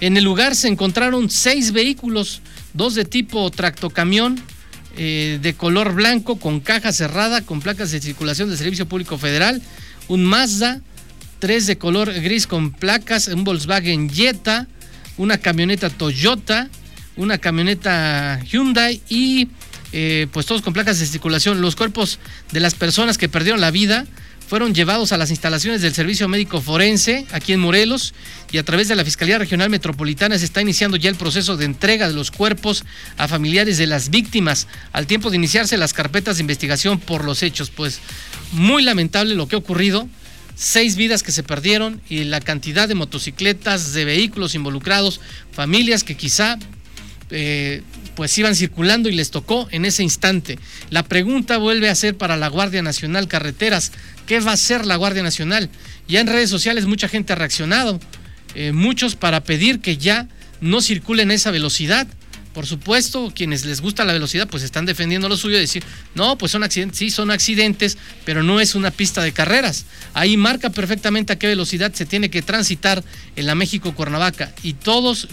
En 0.00 0.16
el 0.16 0.24
lugar 0.24 0.54
se 0.54 0.68
encontraron 0.68 1.28
seis 1.28 1.72
vehículos, 1.72 2.40
dos 2.72 2.94
de 2.94 3.04
tipo 3.04 3.50
tractocamión, 3.50 4.40
eh, 4.98 5.38
de 5.40 5.54
color 5.54 5.94
blanco 5.94 6.40
con 6.40 6.58
caja 6.58 6.92
cerrada 6.92 7.42
con 7.42 7.60
placas 7.60 7.92
de 7.92 8.00
circulación 8.00 8.50
de 8.50 8.56
Servicio 8.56 8.88
Público 8.88 9.16
Federal, 9.16 9.62
un 10.08 10.24
Mazda, 10.24 10.80
tres 11.38 11.66
de 11.68 11.78
color 11.78 12.12
gris 12.20 12.48
con 12.48 12.72
placas, 12.72 13.28
un 13.28 13.44
Volkswagen 13.44 14.10
Jetta, 14.10 14.66
una 15.16 15.38
camioneta 15.38 15.88
Toyota, 15.88 16.68
una 17.16 17.38
camioneta 17.38 18.40
Hyundai 18.44 19.00
y 19.08 19.48
eh, 19.92 20.26
pues 20.32 20.46
todos 20.46 20.62
con 20.62 20.72
placas 20.72 20.98
de 20.98 21.06
circulación. 21.06 21.60
Los 21.60 21.76
cuerpos 21.76 22.18
de 22.52 22.60
las 22.60 22.74
personas 22.74 23.18
que 23.18 23.28
perdieron 23.28 23.60
la 23.60 23.70
vida 23.70 24.04
fueron 24.48 24.74
llevados 24.74 25.12
a 25.12 25.18
las 25.18 25.28
instalaciones 25.28 25.82
del 25.82 25.92
Servicio 25.92 26.26
Médico 26.26 26.62
Forense 26.62 27.26
aquí 27.32 27.52
en 27.52 27.60
Morelos 27.60 28.14
y 28.50 28.56
a 28.56 28.62
través 28.64 28.88
de 28.88 28.96
la 28.96 29.04
Fiscalía 29.04 29.36
Regional 29.36 29.68
Metropolitana 29.68 30.38
se 30.38 30.46
está 30.46 30.62
iniciando 30.62 30.96
ya 30.96 31.10
el 31.10 31.16
proceso 31.16 31.58
de 31.58 31.66
entrega 31.66 32.08
de 32.08 32.14
los 32.14 32.30
cuerpos 32.30 32.86
a 33.18 33.28
familiares 33.28 33.76
de 33.76 33.86
las 33.86 34.08
víctimas 34.08 34.66
al 34.92 35.06
tiempo 35.06 35.28
de 35.28 35.36
iniciarse 35.36 35.76
las 35.76 35.92
carpetas 35.92 36.38
de 36.38 36.44
investigación 36.44 36.98
por 36.98 37.24
los 37.24 37.42
hechos. 37.42 37.68
Pues 37.68 38.00
muy 38.52 38.82
lamentable 38.82 39.34
lo 39.34 39.48
que 39.48 39.56
ha 39.56 39.58
ocurrido. 39.58 40.08
Seis 40.56 40.96
vidas 40.96 41.22
que 41.22 41.30
se 41.30 41.42
perdieron 41.42 42.00
y 42.08 42.24
la 42.24 42.40
cantidad 42.40 42.88
de 42.88 42.94
motocicletas, 42.94 43.92
de 43.92 44.06
vehículos 44.06 44.54
involucrados, 44.54 45.20
familias 45.52 46.04
que 46.04 46.16
quizá 46.16 46.58
eh, 47.30 47.82
pues 48.14 48.36
iban 48.38 48.56
circulando 48.56 49.08
y 49.08 49.12
les 49.12 49.30
tocó 49.30 49.68
en 49.70 49.84
ese 49.84 50.02
instante. 50.02 50.58
La 50.90 51.04
pregunta 51.04 51.58
vuelve 51.58 51.88
a 51.90 51.94
ser 51.94 52.16
para 52.16 52.36
la 52.36 52.48
Guardia 52.48 52.82
Nacional 52.82 53.28
Carreteras, 53.28 53.92
¿Qué 54.28 54.40
va 54.40 54.50
a 54.50 54.54
hacer 54.54 54.84
la 54.84 54.96
Guardia 54.96 55.22
Nacional? 55.22 55.70
Ya 56.06 56.20
en 56.20 56.26
redes 56.26 56.50
sociales 56.50 56.84
mucha 56.84 57.08
gente 57.08 57.32
ha 57.32 57.36
reaccionado, 57.36 57.98
eh, 58.54 58.72
muchos 58.72 59.16
para 59.16 59.42
pedir 59.42 59.80
que 59.80 59.96
ya 59.96 60.28
no 60.60 60.82
circulen 60.82 61.30
a 61.30 61.34
esa 61.34 61.50
velocidad. 61.50 62.06
Por 62.52 62.66
supuesto, 62.66 63.32
quienes 63.34 63.64
les 63.64 63.80
gusta 63.80 64.04
la 64.04 64.12
velocidad, 64.12 64.46
pues 64.46 64.62
están 64.62 64.84
defendiendo 64.84 65.30
lo 65.30 65.38
suyo 65.38 65.56
decir, 65.56 65.82
no, 66.14 66.36
pues 66.36 66.52
son 66.52 66.62
accidentes, 66.62 66.98
sí, 66.98 67.08
son 67.08 67.30
accidentes, 67.30 67.96
pero 68.26 68.42
no 68.42 68.60
es 68.60 68.74
una 68.74 68.90
pista 68.90 69.22
de 69.22 69.32
carreras. 69.32 69.86
Ahí 70.12 70.36
marca 70.36 70.68
perfectamente 70.68 71.32
a 71.32 71.38
qué 71.38 71.46
velocidad 71.46 71.94
se 71.94 72.04
tiene 72.04 72.28
que 72.28 72.42
transitar 72.42 73.02
en 73.34 73.46
la 73.46 73.54
México 73.54 73.94
Cuernavaca. 73.94 74.52
Y 74.62 74.74
todas 74.74 75.28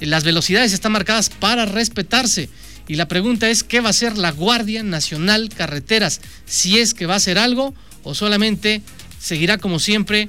las 0.00 0.24
velocidades 0.24 0.72
están 0.72 0.90
marcadas 0.90 1.30
para 1.30 1.64
respetarse. 1.64 2.48
Y 2.88 2.96
la 2.96 3.06
pregunta 3.06 3.48
es, 3.48 3.62
¿qué 3.62 3.80
va 3.80 3.88
a 3.88 3.90
hacer 3.90 4.18
la 4.18 4.32
Guardia 4.32 4.82
Nacional 4.82 5.48
Carreteras? 5.48 6.20
Si 6.44 6.80
es 6.80 6.92
que 6.92 7.06
va 7.06 7.14
a 7.14 7.18
hacer 7.18 7.38
algo 7.38 7.72
o 8.06 8.14
solamente 8.14 8.82
seguirá 9.20 9.58
como 9.58 9.78
siempre 9.78 10.28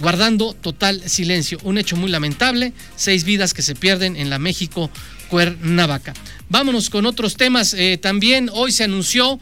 guardando 0.00 0.54
total 0.54 1.02
silencio. 1.08 1.58
Un 1.64 1.78
hecho 1.78 1.96
muy 1.96 2.10
lamentable, 2.10 2.72
seis 2.96 3.24
vidas 3.24 3.52
que 3.54 3.62
se 3.62 3.74
pierden 3.74 4.16
en 4.16 4.30
la 4.30 4.38
México 4.38 4.90
Cuernavaca. 5.28 6.14
Vámonos 6.48 6.90
con 6.90 7.06
otros 7.06 7.36
temas. 7.36 7.74
Eh, 7.74 7.98
también 8.00 8.50
hoy 8.52 8.72
se 8.72 8.84
anunció 8.84 9.40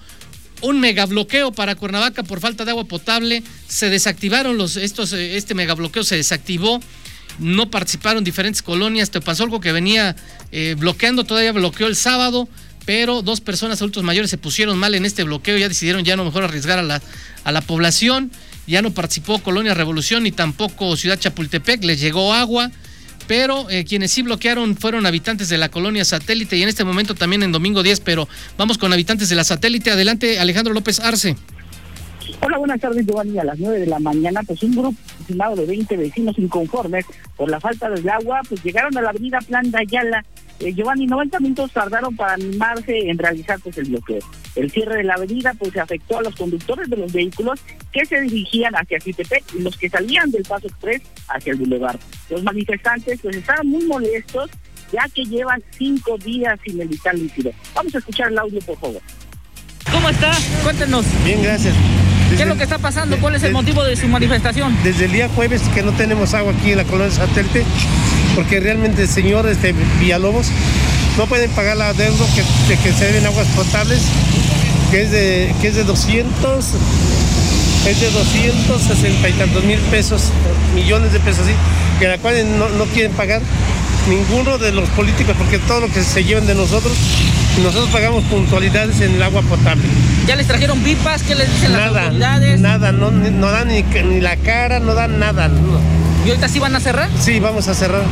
un 0.63 0.81
megabloqueo 0.81 1.53
para 1.53 1.75
Cuernavaca 1.75 2.23
por 2.23 2.41
falta 2.41 2.65
de 2.65 2.71
agua 2.71 2.85
potable. 2.85 3.43
Se 3.69 3.91
desactivaron 3.91 4.57
los, 4.57 4.77
estos, 4.77 5.13
eh, 5.13 5.37
este 5.37 5.55
megabloqueo 5.55 6.05
se 6.05 6.17
desactivó. 6.17 6.81
No 7.39 7.71
participaron 7.71 8.25
diferentes 8.25 8.63
colonias. 8.63 9.11
Te 9.11 9.21
pasó 9.21 9.45
algo 9.45 9.61
que 9.61 9.73
venía 9.73 10.17
eh, 10.53 10.75
bloqueando, 10.79 11.25
todavía 11.25 11.53
bloqueó 11.53 11.87
el 11.87 11.97
sábado, 11.97 12.49
pero 12.87 13.21
dos 13.21 13.43
personas 13.43 13.83
adultos 13.83 14.05
mayores 14.05 14.31
se 14.31 14.39
pusieron 14.39 14.79
mal 14.79 14.95
en 14.95 15.05
este 15.05 15.25
bloqueo. 15.25 15.59
Ya 15.59 15.69
decidieron 15.69 16.05
ya 16.05 16.17
no 16.17 16.25
mejor 16.25 16.45
arriesgar 16.45 16.79
a 16.79 16.83
la, 16.83 17.03
a 17.45 17.53
la 17.53 17.61
población. 17.61 18.31
Ya 18.67 18.81
no 18.81 18.93
participó 18.93 19.41
Colonia 19.41 19.75
Revolución 19.75 20.23
ni 20.23 20.33
tampoco 20.33 20.97
Ciudad 20.97 21.19
Chapultepec. 21.19 21.85
Les 21.85 22.01
llegó 22.01 22.33
agua 22.33 22.71
pero 23.27 23.69
eh, 23.71 23.85
quienes 23.85 24.13
sí 24.13 24.23
bloquearon 24.23 24.77
fueron 24.77 25.05
habitantes 25.05 25.49
de 25.49 25.59
la 25.59 25.69
colonia 25.69 26.05
satélite 26.05 26.57
y 26.57 26.63
en 26.63 26.69
este 26.69 26.85
momento 26.85 27.17
también 27.17 27.43
en 27.43 27.51
domingo 27.51 27.83
10, 27.83 28.01
pero 28.01 28.29
vamos 28.57 28.79
con 28.79 28.93
habitantes 28.93 29.29
de 29.29 29.35
la 29.35 29.43
satélite. 29.45 29.91
Adelante, 29.91 30.39
Alejandro 30.39 30.73
López 30.73 31.01
Arce. 31.01 31.37
Hola, 32.41 32.59
buenas 32.59 32.81
tardes, 32.81 33.07
Giovanni. 33.07 33.39
A 33.39 33.45
las 33.45 33.59
9 33.59 33.81
de 33.81 33.87
la 33.87 33.99
mañana, 33.99 34.43
pues 34.47 34.63
un 34.63 34.73
grupo 34.73 34.97
estimado 35.21 35.57
de 35.57 35.67
20 35.67 35.97
vecinos 35.97 36.39
inconformes 36.39 37.05
por 37.37 37.51
la 37.51 37.61
falta 37.61 37.89
de 37.89 38.11
agua, 38.11 38.43
pues 38.49 38.63
llegaron 38.63 38.97
a 38.97 39.03
la 39.03 39.11
avenida 39.11 39.39
Plan 39.41 39.71
de 39.71 39.79
Ayala 39.79 40.25
eh, 40.61 40.73
Giovanni, 40.73 41.07
90 41.07 41.41
minutos 41.41 41.73
tardaron 41.73 42.17
para 42.17 42.35
animarse 42.35 43.11
en 43.11 43.19
realizar 43.19 43.59
pues, 43.61 43.77
el 43.79 43.91
bloqueo. 43.91 44.21
El 44.55 44.71
cierre 44.71 44.97
de 44.97 45.05
la 45.05 45.15
avenida 45.15 45.55
pues 45.59 45.77
afectó 45.77 46.19
a 46.19 46.23
los 46.23 46.35
conductores 46.35 46.89
de 46.89 46.97
los 46.97 47.13
vehículos 47.13 47.61
que 47.93 48.07
se 48.07 48.21
dirigían 48.23 48.75
hacia 48.75 49.01
Citepec 49.01 49.45
y 49.55 49.63
los 49.63 49.77
que 49.77 49.89
salían 49.89 50.31
del 50.31 50.43
Paso 50.45 50.67
Express 50.67 51.03
hacia 51.29 51.53
el 51.53 51.59
Boulevard. 51.59 51.99
Los 52.31 52.43
manifestantes 52.43 53.21
pues 53.21 53.37
estaban 53.37 53.67
muy 53.67 53.85
molestos 53.85 54.51
ya 54.93 55.03
que 55.13 55.25
llevan 55.25 55.63
cinco 55.77 56.17
días 56.19 56.59
sin 56.65 56.81
el 56.81 56.89
vital 56.89 57.19
líquido. 57.19 57.51
Vamos 57.75 57.95
a 57.95 57.99
escuchar 57.99 58.31
el 58.31 58.39
audio, 58.39 58.61
por 58.61 58.79
favor. 58.79 59.03
¿Cómo 59.91 60.09
está? 60.09 60.33
Cuéntenos. 60.63 61.05
Bien, 61.25 61.43
gracias. 61.43 61.75
¿Qué 62.35 62.43
es 62.43 62.49
lo 62.49 62.57
que 62.57 62.65
está 62.65 62.79
pasando? 62.79 63.17
¿Cuál 63.19 63.37
es 63.37 63.43
el 63.45 63.53
motivo 63.53 63.85
de 63.85 63.97
su 63.97 64.09
manifestación? 64.09 64.77
Desde 64.83 65.07
el 65.07 65.13
día 65.13 65.29
jueves 65.29 65.63
que 65.75 65.83
no 65.83 65.93
tenemos 65.93 66.35
agua 66.35 66.53
aquí 66.53 66.73
en 66.73 66.79
la 66.79 66.85
colonia 66.85 67.11
satélite, 67.11 67.65
porque 68.37 68.61
realmente 68.61 69.03
el 69.03 69.09
señor 69.09 69.49
este, 69.49 69.75
Villalobos 69.99 70.49
no 71.17 71.27
pueden 71.27 71.51
pagar 71.51 71.77
la 71.79 71.93
deuda 71.95 72.25
que, 72.35 72.43
de 72.69 72.81
que 72.81 72.93
se 72.93 73.07
deben 73.07 73.27
aguas 73.27 73.49
potables, 73.49 74.03
que 74.91 75.03
es 75.03 75.11
de, 75.11 75.55
que 75.61 75.69
es 75.69 75.75
de 75.75 75.85
200, 75.85 76.65
es 77.89 78.01
de 78.01 78.11
260 78.11 79.29
y 79.29 79.33
tantos 79.33 79.65
mil 79.65 79.81
pesos, 79.91 80.31
millones 80.75 81.13
de 81.13 81.21
pesos, 81.21 81.41
así, 81.45 81.55
que 81.99 82.07
la 82.07 82.19
cual 82.19 82.59
no, 82.59 82.69
no 82.69 82.85
quieren 82.85 83.13
pagar 83.13 83.41
ninguno 84.09 84.59
de 84.59 84.73
los 84.73 84.89
políticos, 84.91 85.35
porque 85.39 85.59
todo 85.59 85.81
lo 85.81 85.89
que 85.89 86.03
se 86.03 86.23
llevan 86.23 86.47
de 86.47 86.55
nosotros, 86.55 86.93
nosotros 87.63 87.89
pagamos 87.91 88.23
puntualidades 88.25 89.01
en 89.01 89.15
el 89.15 89.23
agua 89.23 89.41
potable. 89.43 89.85
¿Ya 90.27 90.37
les 90.37 90.47
trajeron 90.47 90.81
pipas? 90.81 91.23
¿Qué 91.23 91.35
les 91.35 91.51
dicen 91.53 91.73
nada, 91.73 91.91
las 91.91 92.05
autoridades? 92.05 92.61
Nada, 92.61 92.93
no, 92.93 93.11
no 93.11 93.51
dan 93.51 93.69
ni, 93.69 93.83
ni, 93.83 94.21
la 94.21 94.37
cara, 94.37 94.79
no 94.79 94.95
dan 94.95 95.19
nada. 95.19 95.51
¿Y 96.27 96.31
ahorita 96.31 96.49
sí 96.49 96.59
van 96.59 96.75
a 96.75 96.81
cerrar? 96.81 97.09
Sí, 97.21 97.39
vamos 97.39 97.69
a 97.69 97.75
cerrar. 97.75 98.05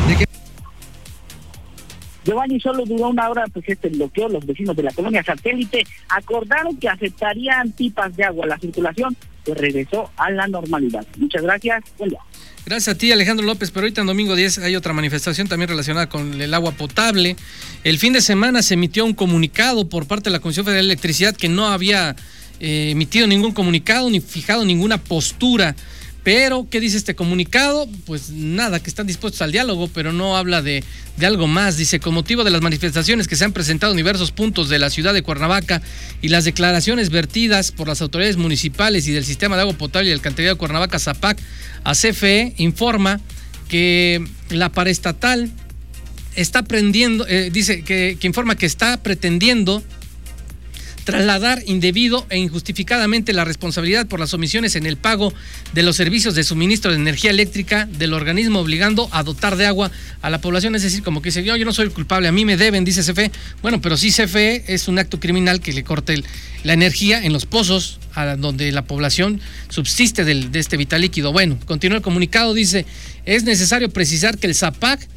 Giovanni 2.24 2.60
solo 2.60 2.84
duró 2.86 3.08
una 3.08 3.28
hora, 3.28 3.42
pues 3.52 3.68
este 3.68 3.88
bloqueo, 3.88 4.28
los 4.28 4.46
vecinos 4.46 4.76
de 4.76 4.84
la 4.84 4.92
colonia 4.92 5.24
satélite 5.24 5.84
acordaron 6.08 6.76
que 6.76 6.88
aceptarían 6.88 7.72
pipas 7.72 8.14
de 8.16 8.22
agua. 8.22 8.46
La 8.46 8.56
circulación 8.56 9.16
pues 9.44 9.58
regresó 9.58 10.12
a 10.16 10.30
la 10.30 10.46
normalidad. 10.46 11.04
Muchas 11.16 11.42
gracias. 11.42 11.82
Buen 11.98 12.10
día. 12.10 12.20
Gracias 12.64 12.94
a 12.94 12.96
ti, 12.96 13.10
Alejandro 13.10 13.44
López. 13.44 13.72
Pero 13.72 13.86
ahorita 13.86 14.02
en 14.02 14.06
domingo 14.06 14.36
10 14.36 14.58
hay 14.58 14.76
otra 14.76 14.92
manifestación 14.92 15.48
también 15.48 15.70
relacionada 15.70 16.08
con 16.08 16.40
el 16.40 16.54
agua 16.54 16.70
potable. 16.70 17.34
El 17.82 17.98
fin 17.98 18.12
de 18.12 18.20
semana 18.20 18.62
se 18.62 18.74
emitió 18.74 19.04
un 19.04 19.14
comunicado 19.14 19.88
por 19.88 20.06
parte 20.06 20.30
de 20.30 20.34
la 20.34 20.38
Comisión 20.38 20.64
Federal 20.64 20.86
de 20.86 20.92
Electricidad 20.92 21.34
que 21.34 21.48
no 21.48 21.66
había 21.66 22.14
eh, 22.60 22.90
emitido 22.92 23.26
ningún 23.26 23.50
comunicado 23.50 24.08
ni 24.08 24.20
fijado 24.20 24.64
ninguna 24.64 24.98
postura 24.98 25.74
pero, 26.24 26.66
¿qué 26.70 26.80
dice 26.80 26.96
este 26.96 27.14
comunicado? 27.14 27.86
Pues 28.06 28.30
nada, 28.30 28.82
que 28.82 28.88
están 28.88 29.06
dispuestos 29.06 29.42
al 29.42 29.52
diálogo, 29.52 29.88
pero 29.88 30.10
no 30.10 30.38
habla 30.38 30.62
de, 30.62 30.82
de, 31.18 31.26
algo 31.26 31.46
más. 31.46 31.76
Dice, 31.76 32.00
con 32.00 32.14
motivo 32.14 32.44
de 32.44 32.50
las 32.50 32.62
manifestaciones 32.62 33.28
que 33.28 33.36
se 33.36 33.44
han 33.44 33.52
presentado 33.52 33.92
en 33.92 33.98
diversos 33.98 34.32
puntos 34.32 34.70
de 34.70 34.78
la 34.78 34.88
ciudad 34.88 35.12
de 35.12 35.22
Cuernavaca 35.22 35.82
y 36.22 36.28
las 36.28 36.46
declaraciones 36.46 37.10
vertidas 37.10 37.72
por 37.72 37.88
las 37.88 38.00
autoridades 38.00 38.38
municipales 38.38 39.06
y 39.06 39.12
del 39.12 39.26
sistema 39.26 39.56
de 39.56 39.62
agua 39.62 39.74
potable 39.74 40.08
y 40.08 40.12
el 40.12 40.18
alcantarillado 40.18 40.54
de 40.54 40.58
Cuernavaca, 40.58 40.98
ZAPAC, 40.98 41.38
a 41.84 41.92
CFE 41.92 42.54
informa 42.56 43.20
que 43.68 44.26
la 44.48 44.72
paraestatal 44.72 45.50
está 46.36 46.62
prendiendo, 46.62 47.26
eh, 47.28 47.50
dice 47.52 47.82
que, 47.82 48.16
que 48.18 48.26
informa 48.26 48.56
que 48.56 48.64
está 48.64 49.02
pretendiendo 49.02 49.82
trasladar 51.04 51.62
indebido 51.66 52.26
e 52.30 52.38
injustificadamente 52.38 53.32
la 53.32 53.44
responsabilidad 53.44 54.06
por 54.06 54.20
las 54.20 54.34
omisiones 54.34 54.74
en 54.76 54.86
el 54.86 54.96
pago 54.96 55.32
de 55.72 55.82
los 55.82 55.96
servicios 55.96 56.34
de 56.34 56.44
suministro 56.44 56.90
de 56.90 56.96
energía 56.96 57.30
eléctrica 57.30 57.86
del 57.86 58.14
organismo 58.14 58.60
obligando 58.60 59.08
a 59.12 59.22
dotar 59.22 59.56
de 59.56 59.66
agua 59.66 59.90
a 60.22 60.30
la 60.30 60.40
población. 60.40 60.74
Es 60.74 60.82
decir, 60.82 61.02
como 61.02 61.22
que 61.22 61.28
dice, 61.28 61.44
yo, 61.44 61.56
yo 61.56 61.64
no 61.64 61.72
soy 61.72 61.90
culpable, 61.90 62.28
a 62.28 62.32
mí 62.32 62.44
me 62.44 62.56
deben, 62.56 62.84
dice 62.84 63.02
CFE. 63.02 63.30
Bueno, 63.62 63.80
pero 63.80 63.96
sí 63.96 64.10
CFE 64.10 64.64
es 64.66 64.88
un 64.88 64.98
acto 64.98 65.20
criminal 65.20 65.60
que 65.60 65.72
le 65.72 65.84
corte 65.84 66.22
la 66.62 66.72
energía 66.72 67.24
en 67.24 67.32
los 67.32 67.46
pozos 67.46 68.00
a 68.14 68.36
donde 68.36 68.72
la 68.72 68.82
población 68.82 69.40
subsiste 69.68 70.24
del, 70.24 70.50
de 70.50 70.58
este 70.58 70.76
vital 70.76 71.02
líquido. 71.02 71.32
Bueno, 71.32 71.58
continúa 71.66 71.98
el 71.98 72.02
comunicado, 72.02 72.54
dice, 72.54 72.86
es 73.26 73.44
necesario 73.44 73.90
precisar 73.90 74.38
que 74.38 74.46
el 74.46 74.54
ZAPAC 74.54 75.08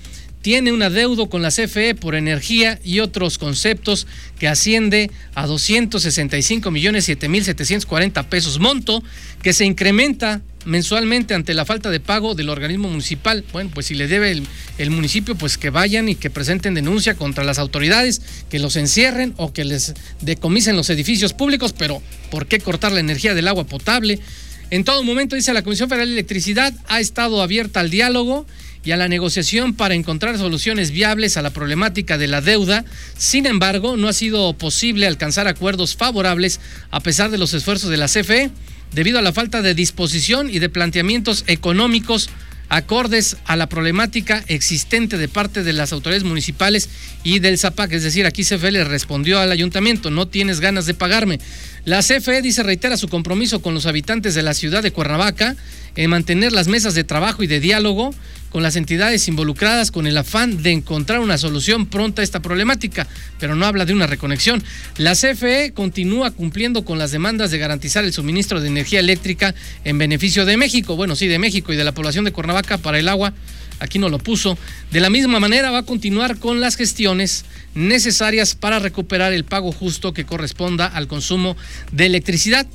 tiene 0.47 0.71
un 0.71 0.81
adeudo 0.81 1.27
con 1.27 1.41
la 1.41 1.49
CFE 1.51 1.93
por 1.93 2.15
energía 2.15 2.79
y 2.81 3.01
otros 3.01 3.37
conceptos 3.37 4.07
que 4.39 4.47
asciende 4.47 5.11
a 5.35 5.45
265 5.45 6.71
millones 6.71 7.03
7 7.03 7.27
mil 7.27 7.43
740 7.43 8.29
pesos 8.29 8.57
monto 8.57 9.03
que 9.41 9.51
se 9.51 9.65
incrementa 9.65 10.41
mensualmente 10.63 11.33
ante 11.33 11.53
la 11.53 11.65
falta 11.65 11.89
de 11.89 11.99
pago 11.99 12.33
del 12.33 12.47
organismo 12.47 12.87
municipal. 12.87 13.43
Bueno, 13.51 13.71
pues 13.73 13.87
si 13.87 13.95
le 13.95 14.07
debe 14.07 14.31
el, 14.31 14.47
el, 14.77 14.89
municipio, 14.89 15.35
pues 15.35 15.57
que 15.57 15.69
vayan 15.69 16.07
y 16.07 16.15
que 16.15 16.29
presenten 16.29 16.75
denuncia 16.75 17.15
contra 17.15 17.43
las 17.43 17.59
autoridades, 17.59 18.21
que 18.49 18.59
los 18.59 18.77
encierren 18.77 19.33
o 19.35 19.51
que 19.51 19.65
les 19.65 19.95
decomisen 20.21 20.77
los 20.77 20.89
edificios 20.89 21.33
públicos, 21.33 21.73
pero 21.77 22.01
¿por 22.31 22.47
qué 22.47 22.59
cortar 22.61 22.93
la 22.93 23.01
energía 23.01 23.33
del 23.33 23.49
agua 23.49 23.65
potable? 23.65 24.21
En 24.69 24.85
todo 24.85 25.03
momento, 25.03 25.35
dice 25.35 25.51
la 25.51 25.61
Comisión 25.61 25.89
Federal 25.89 26.07
de 26.07 26.13
Electricidad, 26.13 26.73
ha 26.87 27.01
estado 27.01 27.41
abierta 27.41 27.81
al 27.81 27.89
diálogo 27.89 28.45
y 28.87 28.93
a 28.93 28.97
la 28.97 29.09
negociación 29.09 29.73
para 29.73 29.95
encontrar 29.95 30.37
soluciones 30.37 30.91
viables 30.91 31.35
a 31.35 31.41
la 31.41 31.49
problemática 31.49 32.17
de 32.17 32.27
la 32.27 32.39
deuda. 32.39 32.85
Sin 33.17 33.45
embargo, 33.45 33.97
no 33.97 34.07
ha 34.07 34.13
sido 34.13 34.53
posible 34.53 35.07
alcanzar 35.07 35.45
acuerdos 35.45 35.97
favorables 35.97 36.61
a 36.89 37.01
pesar 37.01 37.29
de 37.29 37.37
los 37.37 37.53
esfuerzos 37.53 37.89
de 37.89 37.97
la 37.97 38.07
CFE 38.07 38.49
debido 38.93 39.19
a 39.19 39.21
la 39.21 39.33
falta 39.33 39.61
de 39.61 39.73
disposición 39.73 40.49
y 40.49 40.59
de 40.59 40.69
planteamientos 40.69 41.43
económicos 41.47 42.29
acordes 42.69 43.35
a 43.45 43.57
la 43.57 43.67
problemática 43.67 44.43
existente 44.47 45.17
de 45.17 45.27
parte 45.27 45.63
de 45.63 45.73
las 45.73 45.91
autoridades 45.91 46.23
municipales 46.23 46.89
y 47.23 47.39
del 47.39 47.57
ZAPAC. 47.57 47.91
Es 47.91 48.03
decir, 48.03 48.25
aquí 48.25 48.43
CFE 48.43 48.71
le 48.71 48.85
respondió 48.85 49.39
al 49.39 49.51
ayuntamiento, 49.51 50.11
no 50.11 50.29
tienes 50.29 50.61
ganas 50.61 50.85
de 50.85 50.93
pagarme. 50.93 51.39
La 51.87 52.01
CFE 52.01 52.41
dice 52.41 52.63
reitera 52.63 52.97
su 52.97 53.07
compromiso 53.07 53.61
con 53.61 53.73
los 53.73 53.85
habitantes 53.85 54.35
de 54.35 54.43
la 54.43 54.53
ciudad 54.53 54.83
de 54.83 54.91
Cuernavaca 54.91 55.55
en 55.95 56.09
mantener 56.09 56.51
las 56.51 56.67
mesas 56.67 56.95
de 56.95 57.05
trabajo 57.05 57.43
y 57.43 57.47
de 57.47 57.61
diálogo 57.61 58.13
con 58.49 58.61
las 58.61 58.75
entidades 58.75 59.29
involucradas 59.29 59.89
con 59.89 60.05
el 60.05 60.17
afán 60.17 60.61
de 60.61 60.71
encontrar 60.71 61.21
una 61.21 61.37
solución 61.37 61.85
pronta 61.85 62.21
a 62.21 62.25
esta 62.25 62.41
problemática, 62.41 63.07
pero 63.39 63.55
no 63.55 63.65
habla 63.65 63.85
de 63.85 63.93
una 63.93 64.05
reconexión. 64.05 64.61
La 64.97 65.13
CFE 65.13 65.71
continúa 65.73 66.31
cumpliendo 66.31 66.83
con 66.83 66.97
las 66.97 67.11
demandas 67.11 67.51
de 67.51 67.57
garantizar 67.57 68.03
el 68.03 68.11
suministro 68.11 68.59
de 68.59 68.67
energía 68.67 68.99
eléctrica 68.99 69.55
en 69.85 69.97
beneficio 69.97 70.43
de 70.43 70.57
México, 70.57 70.97
bueno, 70.97 71.15
sí, 71.15 71.27
de 71.27 71.39
México 71.39 71.71
y 71.71 71.77
de 71.77 71.85
la 71.85 71.93
población 71.93 72.25
de 72.25 72.33
Cuernavaca 72.33 72.77
para 72.79 72.99
el 72.99 73.07
agua. 73.07 73.33
Aquí 73.79 73.99
no 73.99 74.09
lo 74.09 74.19
puso. 74.19 74.57
De 74.91 74.99
la 74.99 75.09
misma 75.09 75.39
manera 75.39 75.71
va 75.71 75.79
a 75.79 75.85
continuar 75.85 76.39
con 76.39 76.59
las 76.59 76.75
gestiones 76.75 77.45
necesarias 77.75 78.55
para 78.55 78.79
recuperar 78.79 79.33
el 79.33 79.45
pago 79.45 79.71
justo 79.71 80.13
que 80.13 80.25
corresponda 80.25 80.87
al 80.87 81.07
consumo 81.07 81.55
de 81.91 82.07
electricidad 82.07 82.67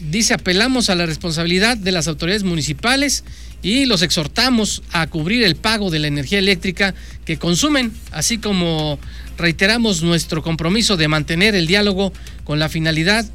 dice, 0.00 0.34
apelamos 0.34 0.90
a 0.90 0.94
la 0.94 1.06
responsabilidad 1.06 1.76
de 1.76 1.92
las 1.92 2.08
autoridades 2.08 2.44
municipales 2.44 3.24
y 3.62 3.86
los 3.86 4.02
exhortamos 4.02 4.82
a 4.92 5.06
cubrir 5.06 5.42
el 5.42 5.56
pago 5.56 5.90
de 5.90 5.98
la 5.98 6.06
energía 6.06 6.38
eléctrica 6.38 6.94
que 7.24 7.38
consumen, 7.38 7.92
así 8.12 8.38
como 8.38 8.98
reiteramos 9.38 10.02
nuestro 10.02 10.42
compromiso 10.42 10.96
de 10.96 11.08
mantener 11.08 11.54
el 11.54 11.66
diálogo 11.66 12.12
con 12.44 12.58
la 12.58 12.68
finalidad 12.68 13.26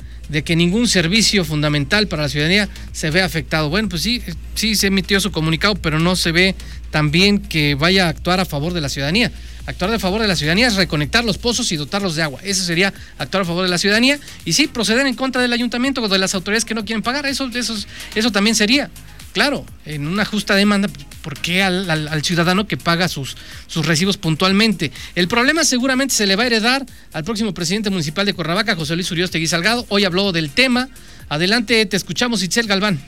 que 0.43 0.55
ningún 0.55 0.87
servicio 0.87 1.43
fundamental 1.43 2.07
para 2.07 2.23
la 2.23 2.29
ciudadanía 2.29 2.69
se 2.93 3.09
vea 3.09 3.25
afectado. 3.25 3.69
Bueno, 3.69 3.89
pues 3.89 4.01
sí, 4.01 4.21
sí 4.55 4.75
se 4.75 4.87
emitió 4.87 5.19
su 5.19 5.31
comunicado, 5.31 5.75
pero 5.75 5.99
no 5.99 6.15
se 6.15 6.31
ve 6.31 6.55
también 6.89 7.39
que 7.39 7.75
vaya 7.75 8.07
a 8.07 8.09
actuar 8.09 8.39
a 8.39 8.45
favor 8.45 8.73
de 8.73 8.81
la 8.81 8.89
ciudadanía. 8.89 9.31
Actuar 9.65 9.93
a 9.93 9.99
favor 9.99 10.21
de 10.21 10.27
la 10.27 10.35
ciudadanía 10.35 10.67
es 10.67 10.75
reconectar 10.75 11.23
los 11.23 11.37
pozos 11.37 11.71
y 11.71 11.75
dotarlos 11.75 12.15
de 12.15 12.23
agua. 12.23 12.39
Eso 12.43 12.63
sería 12.63 12.93
actuar 13.17 13.43
a 13.43 13.45
favor 13.45 13.63
de 13.63 13.69
la 13.69 13.77
ciudadanía. 13.77 14.19
Y 14.43 14.53
sí, 14.53 14.67
proceder 14.67 15.05
en 15.05 15.13
contra 15.13 15.41
del 15.41 15.53
ayuntamiento 15.53 16.01
o 16.01 16.07
de 16.07 16.17
las 16.17 16.33
autoridades 16.33 16.65
que 16.65 16.73
no 16.73 16.83
quieren 16.83 17.03
pagar. 17.03 17.25
Eso, 17.25 17.49
eso, 17.53 17.75
eso 18.15 18.31
también 18.31 18.55
sería. 18.55 18.89
Claro, 19.33 19.65
en 19.85 20.07
una 20.07 20.25
justa 20.25 20.55
demanda, 20.55 20.89
¿por 21.21 21.39
qué 21.39 21.63
al, 21.63 22.23
ciudadano 22.23 22.67
que 22.67 22.75
paga 22.75 23.07
sus, 23.07 23.37
sus 23.67 23.85
recibos 23.85 24.17
puntualmente? 24.17 24.91
El 25.15 25.27
problema 25.27 25.63
seguramente 25.63 26.13
se 26.13 26.27
le 26.27 26.35
va 26.35 26.43
a 26.43 26.47
heredar 26.47 26.85
al 27.13 27.23
próximo 27.23 27.53
presidente 27.53 27.89
municipal 27.89 28.25
de 28.25 28.33
Cuernavaca, 28.33 28.75
José 28.75 28.95
Luis 28.95 29.09
Uriostegui 29.09 29.47
Salgado. 29.47 29.85
Hoy 29.89 30.03
habló 30.03 30.31
del 30.33 30.49
tema. 30.49 30.89
Adelante, 31.29 31.85
te 31.85 31.95
escuchamos, 31.95 32.43
Itzel 32.43 32.67
Galván. 32.67 32.99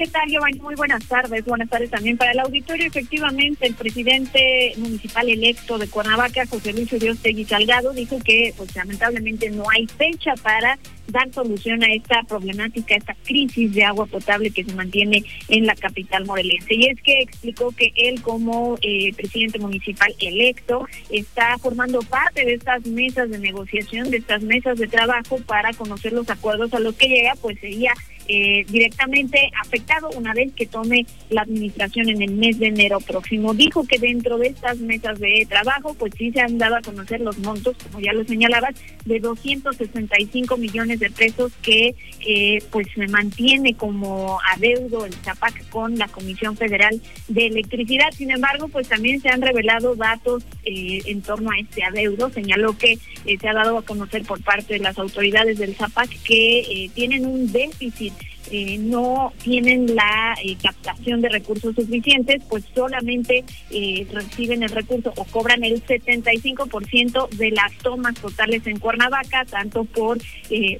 ¿Qué 0.00 0.06
tal, 0.06 0.30
Giovanni? 0.30 0.58
Muy 0.60 0.76
buenas 0.76 1.04
tardes. 1.04 1.44
Buenas 1.44 1.68
tardes 1.68 1.90
también 1.90 2.16
para 2.16 2.32
el 2.32 2.38
auditorio. 2.38 2.86
Efectivamente, 2.86 3.66
el 3.66 3.74
presidente 3.74 4.72
municipal 4.78 5.28
electo 5.28 5.76
de 5.76 5.88
Cuernavaca, 5.88 6.46
José 6.46 6.72
Luis 6.72 6.90
Uriostegui 6.90 7.44
Salgado, 7.44 7.92
dijo 7.92 8.18
que 8.18 8.54
pues 8.56 8.74
lamentablemente 8.74 9.50
no 9.50 9.64
hay 9.68 9.86
fecha 9.86 10.32
para 10.42 10.78
dar 11.08 11.30
solución 11.34 11.82
a 11.82 11.92
esta 11.92 12.22
problemática, 12.22 12.94
a 12.94 12.96
esta 12.96 13.14
crisis 13.24 13.74
de 13.74 13.84
agua 13.84 14.06
potable 14.06 14.50
que 14.50 14.64
se 14.64 14.72
mantiene 14.72 15.22
en 15.48 15.66
la 15.66 15.74
capital 15.74 16.24
morelense. 16.24 16.74
Y 16.74 16.86
es 16.86 17.02
que 17.02 17.20
explicó 17.20 17.70
que 17.72 17.92
él 17.94 18.22
como 18.22 18.78
eh, 18.80 19.12
presidente 19.12 19.58
municipal 19.58 20.14
electo 20.18 20.86
está 21.10 21.58
formando 21.58 22.00
parte 22.00 22.46
de 22.46 22.54
estas 22.54 22.86
mesas 22.86 23.28
de 23.28 23.38
negociación, 23.38 24.10
de 24.10 24.16
estas 24.16 24.40
mesas 24.40 24.78
de 24.78 24.86
trabajo 24.86 25.38
para 25.46 25.74
conocer 25.74 26.14
los 26.14 26.30
acuerdos 26.30 26.72
a 26.72 26.80
los 26.80 26.94
que 26.94 27.08
llega, 27.08 27.34
pues 27.42 27.60
sería 27.60 27.92
eh, 28.32 28.64
directamente 28.68 29.50
afectado 29.60 30.08
una 30.10 30.32
vez 30.32 30.52
que 30.54 30.64
tome 30.64 31.04
la 31.30 31.42
administración 31.42 32.08
en 32.10 32.22
el 32.22 32.30
mes 32.30 32.60
de 32.60 32.68
enero 32.68 33.00
próximo. 33.00 33.54
Dijo 33.54 33.84
que 33.84 33.98
dentro 33.98 34.38
de 34.38 34.46
estas 34.46 34.78
mesas 34.78 35.18
de 35.18 35.44
trabajo, 35.48 35.94
pues 35.94 36.12
sí 36.16 36.30
se 36.30 36.40
han 36.40 36.56
dado 36.56 36.76
a 36.76 36.80
conocer 36.80 37.20
los 37.22 37.38
montos, 37.38 37.76
como 37.82 37.98
ya 37.98 38.12
lo 38.12 38.22
señalabas, 38.22 38.76
de 39.04 39.18
265 39.18 40.56
millones 40.58 41.00
de 41.00 41.10
pesos 41.10 41.50
que 41.60 41.96
eh, 42.24 42.62
pues 42.70 42.86
se 42.94 43.08
mantiene 43.08 43.74
como 43.74 44.38
adeudo 44.54 45.06
el 45.06 45.12
ZAPAC 45.12 45.68
con 45.68 45.98
la 45.98 46.06
Comisión 46.06 46.56
Federal 46.56 47.02
de 47.26 47.46
Electricidad. 47.46 48.12
Sin 48.12 48.30
embargo, 48.30 48.68
pues 48.68 48.88
también 48.88 49.20
se 49.20 49.30
han 49.30 49.42
revelado 49.42 49.96
datos 49.96 50.44
eh, 50.64 51.02
en 51.06 51.20
torno 51.22 51.50
a 51.50 51.58
este 51.58 51.82
adeudo. 51.82 52.30
Señaló 52.30 52.78
que 52.78 52.96
se 53.24 53.48
ha 53.48 53.54
dado 53.54 53.78
a 53.78 53.82
conocer 53.82 54.22
por 54.22 54.40
parte 54.40 54.74
de 54.74 54.80
las 54.80 54.96
autoridades 55.00 55.58
del 55.58 55.74
ZAPAC 55.74 56.10
que 56.22 56.88
tienen 56.94 57.26
un 57.26 57.50
déficit 57.50 58.19
eh, 58.50 58.78
no 58.78 59.32
tienen 59.42 59.94
la 59.94 60.34
eh, 60.42 60.56
captación 60.62 61.20
de 61.20 61.28
recursos 61.28 61.74
suficientes, 61.74 62.42
pues 62.48 62.64
solamente 62.74 63.44
eh, 63.70 64.06
reciben 64.12 64.62
el 64.62 64.70
recurso 64.70 65.12
o 65.16 65.24
cobran 65.24 65.62
el 65.64 65.84
75% 65.84 67.28
de 67.30 67.50
las 67.50 67.72
tomas 67.78 68.14
totales 68.14 68.66
en 68.66 68.78
Cuernavaca, 68.78 69.44
tanto 69.44 69.84
por 69.84 70.18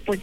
pues 0.04 0.20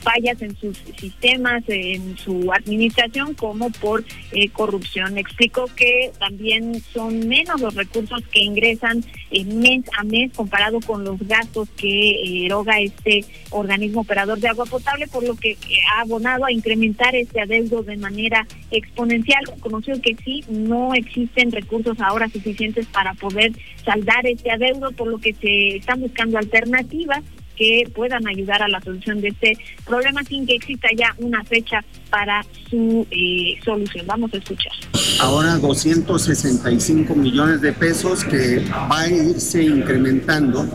fallas 0.00 0.40
en 0.42 0.56
sus 0.56 0.78
sistemas, 0.98 1.62
en 1.68 2.16
su 2.16 2.52
administración, 2.52 3.34
como 3.34 3.70
por 3.70 4.04
eh, 4.32 4.48
corrupción. 4.50 5.18
Explicó 5.18 5.66
que 5.76 6.10
también 6.18 6.80
son 6.92 7.28
menos 7.28 7.60
los 7.60 7.74
recursos 7.74 8.22
que 8.32 8.40
ingresan 8.40 9.04
mes 9.46 9.84
a 9.96 10.04
mes 10.04 10.32
comparado 10.34 10.80
con 10.80 11.04
los 11.04 11.18
gastos 11.20 11.68
que 11.76 12.46
eroga 12.46 12.80
este 12.80 13.24
organismo 13.50 14.00
operador 14.02 14.38
de 14.40 14.48
agua 14.48 14.66
potable, 14.66 15.06
por 15.06 15.22
lo 15.22 15.36
que 15.36 15.52
eh, 15.52 15.58
ha 15.94 16.02
abonado 16.02 16.44
a 16.44 16.52
incrementar 16.52 17.14
este 17.14 17.40
adeudo 17.40 17.82
de 17.82 17.96
manera 17.96 18.46
exponencial. 18.70 19.44
Conoció 19.60 20.00
que 20.00 20.16
sí, 20.24 20.44
no 20.48 20.94
existen 20.94 21.52
recursos 21.52 22.00
ahora 22.00 22.28
suficientes 22.28 22.86
para 22.86 23.14
poder 23.14 23.52
saldar 23.84 24.26
este 24.26 24.50
adeudo, 24.50 24.92
por 24.92 25.08
lo 25.08 25.18
que 25.18 25.34
se 25.34 25.76
están 25.76 26.00
buscando 26.00 26.38
alternativas 26.38 27.22
que 27.60 27.84
puedan 27.94 28.26
ayudar 28.26 28.62
a 28.62 28.68
la 28.68 28.80
solución 28.80 29.20
de 29.20 29.28
este 29.28 29.58
problema 29.84 30.24
sin 30.24 30.46
que 30.46 30.54
exista 30.54 30.88
ya 30.96 31.14
una 31.18 31.44
fecha 31.44 31.84
para 32.08 32.42
su 32.70 33.06
eh, 33.10 33.60
solución. 33.62 34.06
Vamos 34.06 34.32
a 34.32 34.38
escuchar. 34.38 34.72
Ahora 35.20 35.58
265 35.58 37.14
millones 37.14 37.60
de 37.60 37.74
pesos 37.74 38.24
que 38.24 38.64
va 38.90 39.02
a 39.02 39.10
irse 39.10 39.62
incrementando 39.62 40.66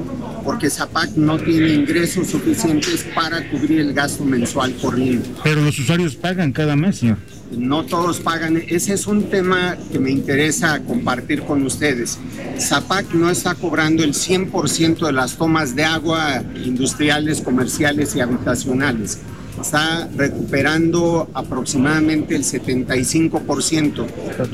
porque 0.43 0.69
Zapac 0.69 1.10
no 1.15 1.39
tiene 1.39 1.69
ingresos 1.69 2.28
suficientes 2.28 3.04
para 3.15 3.50
cubrir 3.50 3.80
el 3.80 3.91
gasto 3.91 4.24
mensual 4.24 4.76
corriente. 4.76 5.28
Pero 5.43 5.62
los 5.62 5.80
usuarios 5.80 6.15
pagan 6.15 6.52
cada 6.52 6.76
mes, 6.76 6.98
señor 6.98 7.17
no 7.58 7.86
todos 7.86 8.20
pagan. 8.20 8.62
Ese 8.68 8.94
es 8.94 9.08
un 9.08 9.30
tema 9.30 9.78
que 9.91 10.00
me 10.00 10.12
interesa 10.12 10.80
compartir 10.82 11.44
con 11.44 11.63
ustedes. 11.63 12.18
Zapac 12.60 13.13
no 13.13 13.30
está 13.30 13.56
cobrando 13.56 14.04
el 14.04 14.13
100% 14.13 15.06
de 15.06 15.12
las 15.12 15.38
tomas 15.38 15.76
de 15.76 15.84
agua 15.84 16.44
industriales, 16.63 17.41
comerciales 17.41 18.15
y 18.15 18.22
habitacionales. 18.22 19.20
Está 19.60 20.10
recuperando 20.15 21.30
aproximadamente 21.34 22.36
el 22.36 22.44
75%. 22.44 24.06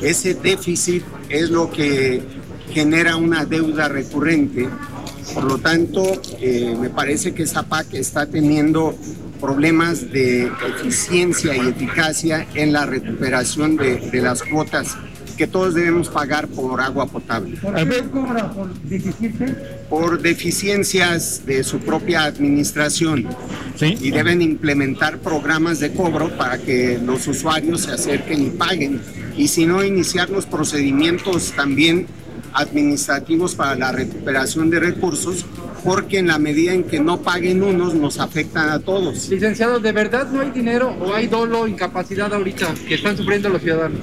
Ese 0.02 0.34
déficit 0.34 1.02
es 1.28 1.50
lo 1.50 1.70
que 1.70 2.22
genera 2.70 3.16
una 3.16 3.44
deuda 3.44 3.88
recurrente. 3.88 4.68
Por 5.34 5.44
lo 5.44 5.58
tanto, 5.58 6.02
eh, 6.40 6.76
me 6.78 6.90
parece 6.90 7.32
que 7.32 7.46
Zapac 7.46 7.92
está 7.94 8.26
teniendo 8.26 8.94
problemas 9.42 10.12
de 10.12 10.52
eficiencia 10.78 11.56
y 11.56 11.68
eficacia 11.68 12.46
en 12.54 12.72
la 12.72 12.86
recuperación 12.86 13.76
de, 13.76 13.96
de 13.98 14.22
las 14.22 14.40
cuotas 14.40 14.96
que 15.36 15.48
todos 15.48 15.74
debemos 15.74 16.08
pagar 16.08 16.46
por 16.46 16.80
agua 16.80 17.06
potable. 17.06 17.56
¿Por 17.56 17.74
qué 17.74 18.02
cobra? 18.04 18.52
¿Por 18.52 18.72
deficiencias? 18.84 19.56
Por 19.90 20.22
deficiencias 20.22 21.42
de 21.44 21.64
su 21.64 21.80
propia 21.80 22.22
administración. 22.24 23.26
¿Sí? 23.74 23.98
Y 24.00 24.12
deben 24.12 24.40
implementar 24.40 25.18
programas 25.18 25.80
de 25.80 25.92
cobro 25.92 26.30
para 26.36 26.58
que 26.58 27.00
los 27.04 27.26
usuarios 27.26 27.80
se 27.82 27.90
acerquen 27.90 28.46
y 28.46 28.50
paguen. 28.50 29.00
Y 29.36 29.48
si 29.48 29.66
no, 29.66 29.82
iniciar 29.82 30.30
los 30.30 30.46
procedimientos 30.46 31.52
también 31.56 32.06
administrativos 32.52 33.56
para 33.56 33.74
la 33.74 33.90
recuperación 33.90 34.70
de 34.70 34.78
recursos 34.78 35.46
porque 35.84 36.18
en 36.18 36.28
la 36.28 36.38
medida 36.38 36.72
en 36.72 36.84
que 36.84 37.00
no 37.00 37.20
paguen 37.20 37.62
unos 37.62 37.94
nos 37.94 38.18
afectan 38.18 38.68
a 38.68 38.78
todos. 38.78 39.28
Licenciado, 39.28 39.80
¿de 39.80 39.92
verdad 39.92 40.28
no 40.30 40.40
hay 40.40 40.50
dinero 40.50 40.94
o 41.00 41.14
hay 41.14 41.26
dolo, 41.26 41.66
incapacidad 41.66 42.32
ahorita 42.32 42.74
que 42.86 42.94
están 42.94 43.16
sufriendo 43.16 43.48
los 43.48 43.62
ciudadanos? 43.62 44.00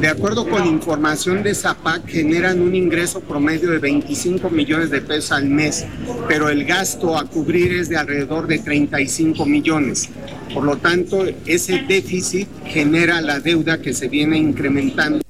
De 0.00 0.08
acuerdo 0.08 0.46
con 0.46 0.66
información 0.66 1.42
de 1.42 1.54
ZAPAC, 1.54 2.06
generan 2.06 2.60
un 2.60 2.74
ingreso 2.74 3.20
promedio 3.20 3.70
de 3.70 3.78
25 3.78 4.50
millones 4.50 4.90
de 4.90 5.00
pesos 5.00 5.32
al 5.32 5.46
mes, 5.46 5.86
pero 6.28 6.50
el 6.50 6.66
gasto 6.66 7.16
a 7.16 7.24
cubrir 7.24 7.72
es 7.72 7.88
de 7.88 7.96
alrededor 7.96 8.46
de 8.46 8.58
35 8.58 9.46
millones. 9.46 10.10
Por 10.52 10.64
lo 10.64 10.76
tanto, 10.76 11.24
ese 11.46 11.84
déficit 11.88 12.46
genera 12.66 13.22
la 13.22 13.40
deuda 13.40 13.80
que 13.80 13.94
se 13.94 14.08
viene 14.08 14.36
incrementando. 14.36 15.25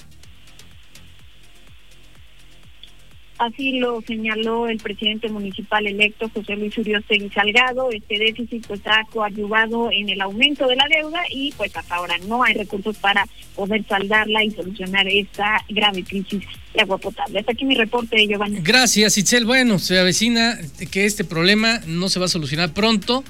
Así 3.38 3.79
lo 3.79 4.01
señaló 4.01 4.66
el 4.66 4.79
presidente 4.79 5.29
municipal 5.29 5.87
electo 5.87 6.31
José 6.33 6.57
Luis 6.57 6.77
Uriostegui 6.79 7.29
Salgado. 7.31 7.90
Este 7.90 8.18
déficit 8.18 8.66
pues 8.66 8.81
ha 8.87 9.05
coadyuvado 9.11 9.90
en 9.92 10.09
el 10.09 10.20
aumento 10.22 10.66
de 10.66 10.77
la 10.77 10.87
deuda 10.88 11.20
y 11.31 11.53
pues 11.53 11.77
hasta 11.77 11.96
ahora 11.96 12.16
no 12.27 12.42
hay 12.42 12.55
recursos 12.55 12.96
para 12.96 13.27
poder 13.55 13.85
saldarla 13.87 14.42
y 14.42 14.51
solucionar 14.53 15.07
esta 15.07 15.62
grave 15.68 16.03
crisis 16.03 16.44
de 16.72 16.81
agua 16.81 16.96
potable. 16.96 17.40
Hasta 17.40 17.53
aquí 17.53 17.66
mi 17.66 17.75
reporte, 17.75 18.27
Giovanni. 18.27 18.61
Gracias, 18.62 19.18
Itzel. 19.18 19.44
Bueno, 19.44 19.79
se 19.79 19.99
avecina 19.99 20.59
que 20.90 21.05
este 21.05 21.25
problema 21.25 21.81
no 21.87 22.09
se 22.09 22.18
va 22.18 22.27
a 22.27 22.29
solucionar 22.29 22.72
pronto. 22.72 23.22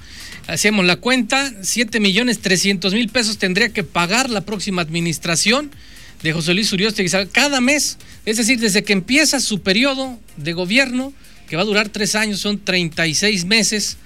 Hacemos 0.46 0.84
la 0.84 0.96
cuenta, 0.96 1.52
7 1.62 1.98
millones 1.98 2.40
300 2.40 2.94
mil 2.94 3.08
pesos 3.08 3.38
tendría 3.38 3.70
que 3.70 3.82
pagar 3.82 4.30
la 4.30 4.42
próxima 4.42 4.82
administración 4.82 5.72
de 6.26 6.32
José 6.32 6.54
Luis 6.54 6.72
Urioste 6.72 7.06
cada 7.30 7.60
mes, 7.60 7.98
es 8.24 8.36
decir, 8.36 8.58
desde 8.58 8.82
que 8.82 8.92
empieza 8.92 9.38
su 9.38 9.60
periodo 9.60 10.18
de 10.36 10.52
gobierno, 10.52 11.12
que 11.48 11.56
va 11.56 11.62
a 11.62 11.64
durar 11.64 11.88
tres 11.88 12.16
años, 12.16 12.40
son 12.40 12.58
36 12.58 13.44
meses, 13.44 13.96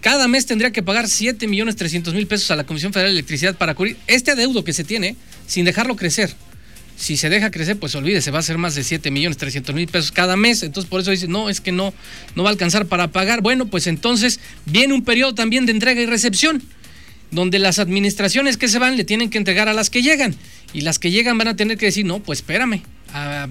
cada 0.00 0.26
mes 0.26 0.46
tendría 0.46 0.72
que 0.72 0.82
pagar 0.82 1.08
7 1.08 1.46
millones 1.46 1.76
300 1.76 2.12
mil 2.14 2.26
pesos 2.26 2.50
a 2.50 2.56
la 2.56 2.64
Comisión 2.64 2.92
Federal 2.92 3.12
de 3.12 3.18
Electricidad 3.18 3.56
para 3.56 3.74
cubrir 3.74 3.96
este 4.06 4.32
adeudo 4.32 4.64
que 4.64 4.72
se 4.72 4.82
tiene 4.82 5.14
sin 5.46 5.64
dejarlo 5.64 5.94
crecer. 5.94 6.34
si 6.96 7.16
se 7.16 7.30
deja 7.30 7.50
crecer, 7.50 7.78
pues 7.78 7.94
olvídese, 7.94 8.30
va 8.30 8.40
a 8.40 8.42
ser 8.42 8.58
más 8.58 8.74
de 8.74 8.84
7 8.84 9.10
millones 9.10 9.38
300 9.38 9.74
mil 9.74 9.86
pesos 9.86 10.12
cada 10.12 10.36
mes. 10.36 10.62
Entonces, 10.62 10.90
por 10.90 11.00
eso 11.00 11.10
dice, 11.12 11.28
no, 11.28 11.48
es 11.48 11.60
que 11.60 11.72
no, 11.72 11.94
no 12.34 12.42
va 12.42 12.50
a 12.50 12.52
alcanzar 12.52 12.86
para 12.86 13.08
pagar. 13.08 13.40
Bueno, 13.40 13.66
pues 13.66 13.86
entonces 13.86 14.38
viene 14.66 14.92
un 14.92 15.02
periodo 15.02 15.34
también 15.34 15.64
de 15.64 15.72
entrega 15.72 16.02
y 16.02 16.06
recepción, 16.06 16.62
donde 17.30 17.58
las 17.58 17.78
administraciones 17.78 18.58
que 18.58 18.68
se 18.68 18.78
van 18.78 18.98
le 18.98 19.04
tienen 19.04 19.30
que 19.30 19.38
entregar 19.38 19.68
a 19.68 19.72
las 19.72 19.88
que 19.88 20.02
llegan. 20.02 20.36
Y 20.72 20.82
las 20.82 20.98
que 20.98 21.10
llegan 21.10 21.38
van 21.38 21.48
a 21.48 21.56
tener 21.56 21.78
que 21.78 21.86
decir, 21.86 22.04
no, 22.04 22.20
pues 22.20 22.40
espérame, 22.40 22.82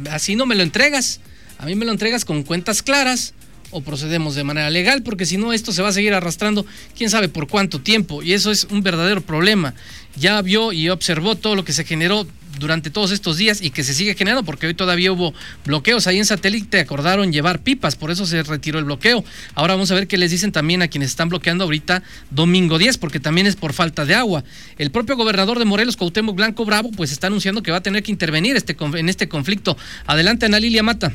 así 0.09 0.35
no 0.35 0.45
me 0.45 0.55
lo 0.55 0.63
entregas. 0.63 1.19
A 1.57 1.65
mí 1.65 1.75
me 1.75 1.85
lo 1.85 1.91
entregas 1.91 2.23
con 2.23 2.43
cuentas 2.43 2.81
claras 2.81 3.33
o 3.71 3.81
procedemos 3.81 4.35
de 4.35 4.43
manera 4.43 4.69
legal, 4.69 5.03
porque 5.03 5.25
si 5.25 5.37
no 5.37 5.53
esto 5.53 5.71
se 5.71 5.81
va 5.81 5.89
a 5.89 5.93
seguir 5.93 6.13
arrastrando 6.13 6.65
quién 6.97 7.09
sabe 7.09 7.29
por 7.29 7.47
cuánto 7.47 7.81
tiempo, 7.81 8.23
y 8.23 8.33
eso 8.33 8.51
es 8.51 8.65
un 8.65 8.81
verdadero 8.81 9.21
problema. 9.21 9.73
Ya 10.15 10.41
vio 10.41 10.73
y 10.73 10.89
observó 10.89 11.35
todo 11.35 11.55
lo 11.55 11.63
que 11.63 11.73
se 11.73 11.85
generó 11.85 12.27
durante 12.57 12.89
todos 12.89 13.11
estos 13.11 13.37
días 13.37 13.61
y 13.61 13.69
que 13.69 13.83
se 13.83 13.93
sigue 13.93 14.15
generando, 14.15 14.43
porque 14.43 14.67
hoy 14.67 14.73
todavía 14.73 15.11
hubo 15.11 15.33
bloqueos 15.65 16.07
ahí 16.07 16.17
en 16.17 16.25
satélite, 16.25 16.79
acordaron 16.79 17.31
llevar 17.31 17.61
pipas, 17.61 17.95
por 17.95 18.11
eso 18.11 18.25
se 18.25 18.43
retiró 18.43 18.79
el 18.79 18.85
bloqueo. 18.85 19.23
Ahora 19.55 19.75
vamos 19.75 19.91
a 19.91 19.95
ver 19.95 20.07
qué 20.07 20.17
les 20.17 20.31
dicen 20.31 20.51
también 20.51 20.81
a 20.81 20.87
quienes 20.87 21.09
están 21.09 21.29
bloqueando 21.29 21.63
ahorita 21.63 22.03
domingo 22.31 22.77
10, 22.77 22.97
porque 22.97 23.19
también 23.19 23.47
es 23.47 23.55
por 23.55 23.73
falta 23.73 24.05
de 24.05 24.15
agua. 24.15 24.43
El 24.77 24.91
propio 24.91 25.15
gobernador 25.15 25.59
de 25.59 25.65
Morelos, 25.65 25.95
Cuauhtémoc 25.97 26.35
Blanco 26.35 26.65
Bravo, 26.65 26.91
pues 26.91 27.11
está 27.11 27.27
anunciando 27.27 27.63
que 27.63 27.71
va 27.71 27.77
a 27.77 27.83
tener 27.83 28.03
que 28.03 28.11
intervenir 28.11 28.55
este, 28.55 28.75
en 28.79 29.09
este 29.09 29.29
conflicto. 29.29 29.77
Adelante, 30.05 30.45
Ana 30.45 30.59
Lilia 30.59 30.83
Mata. 30.83 31.13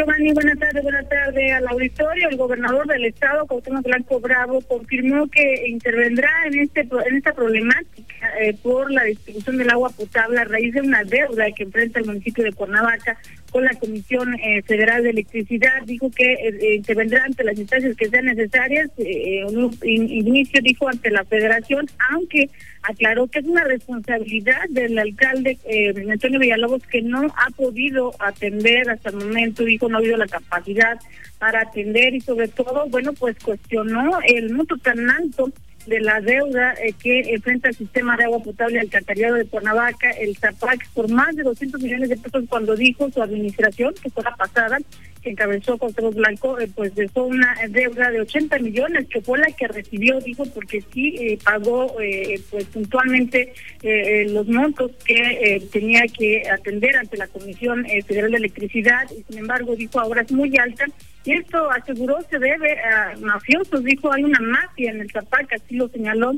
Giovanni, 0.00 0.32
buenas 0.32 0.58
tardes, 0.58 0.82
buenas 0.82 1.06
tardes 1.10 1.52
al 1.52 1.68
auditorio. 1.68 2.30
El 2.30 2.38
gobernador 2.38 2.86
del 2.86 3.04
estado, 3.04 3.46
Cuauhtémoc 3.46 3.84
Blanco 3.84 4.18
Bravo, 4.18 4.62
confirmó 4.62 5.28
que 5.28 5.68
intervendrá 5.68 6.30
en 6.46 6.58
este 6.60 6.80
en 6.80 7.16
esta 7.16 7.34
problemática 7.34 8.30
eh, 8.40 8.56
por 8.62 8.90
la 8.90 9.04
distribución 9.04 9.58
del 9.58 9.68
agua 9.68 9.90
potable 9.90 10.40
a 10.40 10.44
raíz 10.44 10.72
de 10.72 10.80
una 10.80 11.04
deuda 11.04 11.52
que 11.54 11.64
enfrenta 11.64 12.00
el 12.00 12.06
municipio 12.06 12.44
de 12.44 12.54
Cuernavaca 12.54 13.18
con 13.50 13.64
la 13.64 13.74
Comisión 13.74 14.34
eh, 14.34 14.62
Federal 14.62 15.02
de 15.02 15.10
Electricidad. 15.10 15.82
Dijo 15.84 16.10
que 16.10 16.32
eh, 16.32 16.74
intervendrá 16.76 17.24
ante 17.24 17.44
las 17.44 17.58
instancias 17.58 17.96
que 17.96 18.08
sean 18.08 18.26
necesarias. 18.26 18.90
un 18.96 19.76
inicio 19.82 20.60
dijo 20.62 20.88
ante 20.88 21.10
la 21.10 21.24
Federación, 21.24 21.86
aunque 22.10 22.48
aclaró 22.82 23.26
que 23.26 23.40
es 23.40 23.44
una 23.44 23.64
responsabilidad 23.64 24.68
del 24.70 24.98
alcalde 24.98 25.58
eh, 25.64 25.92
Antonio 26.10 26.40
Villalobos 26.40 26.82
que 26.86 27.02
no 27.02 27.26
ha 27.26 27.50
podido 27.50 28.12
atender 28.18 28.88
hasta 28.88 29.10
el 29.10 29.16
momento, 29.16 29.64
dijo 29.64 29.88
no 29.88 29.96
ha 29.96 30.00
habido 30.00 30.16
la 30.16 30.26
capacidad 30.26 30.98
para 31.38 31.62
atender 31.62 32.14
y 32.14 32.20
sobre 32.20 32.48
todo, 32.48 32.86
bueno, 32.88 33.12
pues 33.12 33.36
cuestionó 33.38 34.18
el 34.26 34.52
monto 34.52 34.76
tan 34.78 35.10
alto 35.10 35.52
de 35.90 36.00
la 36.00 36.20
deuda 36.20 36.72
eh, 36.74 36.94
que 37.02 37.34
enfrenta 37.34 37.68
el 37.68 37.74
sistema 37.74 38.16
de 38.16 38.24
agua 38.24 38.38
potable 38.38 38.76
y 38.76 38.78
alcantarillado 38.78 39.34
de 39.34 39.44
Cuernavaca, 39.44 40.08
el 40.12 40.36
ZAPAC, 40.36 40.88
por 40.90 41.10
más 41.10 41.34
de 41.34 41.42
200 41.42 41.82
millones 41.82 42.08
de 42.08 42.16
pesos 42.16 42.44
cuando 42.48 42.76
dijo 42.76 43.10
su 43.10 43.20
administración, 43.20 43.92
que 44.00 44.08
fue 44.08 44.22
la 44.22 44.36
pasada, 44.36 44.78
que 45.20 45.30
encabezó 45.30 45.76
José 45.78 46.00
Blanco, 46.14 46.60
eh, 46.60 46.70
pues 46.72 46.94
dejó 46.94 47.24
una 47.24 47.56
deuda 47.68 48.08
de 48.12 48.20
80 48.20 48.60
millones, 48.60 49.08
que 49.08 49.20
fue 49.20 49.40
la 49.40 49.48
que 49.48 49.66
recibió, 49.66 50.20
dijo, 50.20 50.44
porque 50.54 50.80
sí 50.94 51.16
eh, 51.18 51.38
pagó 51.44 52.00
eh, 52.00 52.40
pues 52.50 52.66
puntualmente 52.66 53.52
los 53.82 54.46
montos 54.46 54.92
que 55.04 55.60
tenía 55.72 56.02
que 56.06 56.48
atender 56.48 56.96
ante 56.96 57.16
la 57.16 57.26
Comisión 57.26 57.84
Federal 58.06 58.30
de 58.30 58.36
Electricidad, 58.36 59.10
y 59.10 59.24
sin 59.24 59.38
embargo 59.38 59.74
dijo 59.74 59.98
ahora 59.98 60.22
es 60.22 60.30
muy 60.30 60.56
alta, 60.56 60.84
y 61.24 61.32
esto 61.32 61.70
aseguró 61.70 62.18
se 62.30 62.38
debe 62.38 62.78
a 62.80 63.14
mafiosos, 63.20 63.84
dijo 63.84 64.12
hay 64.12 64.24
una 64.24 64.40
mafia 64.40 64.90
en 64.90 65.00
el 65.00 65.10
Zapac, 65.10 65.52
así 65.52 65.76
lo 65.76 65.88
señaló, 65.88 66.34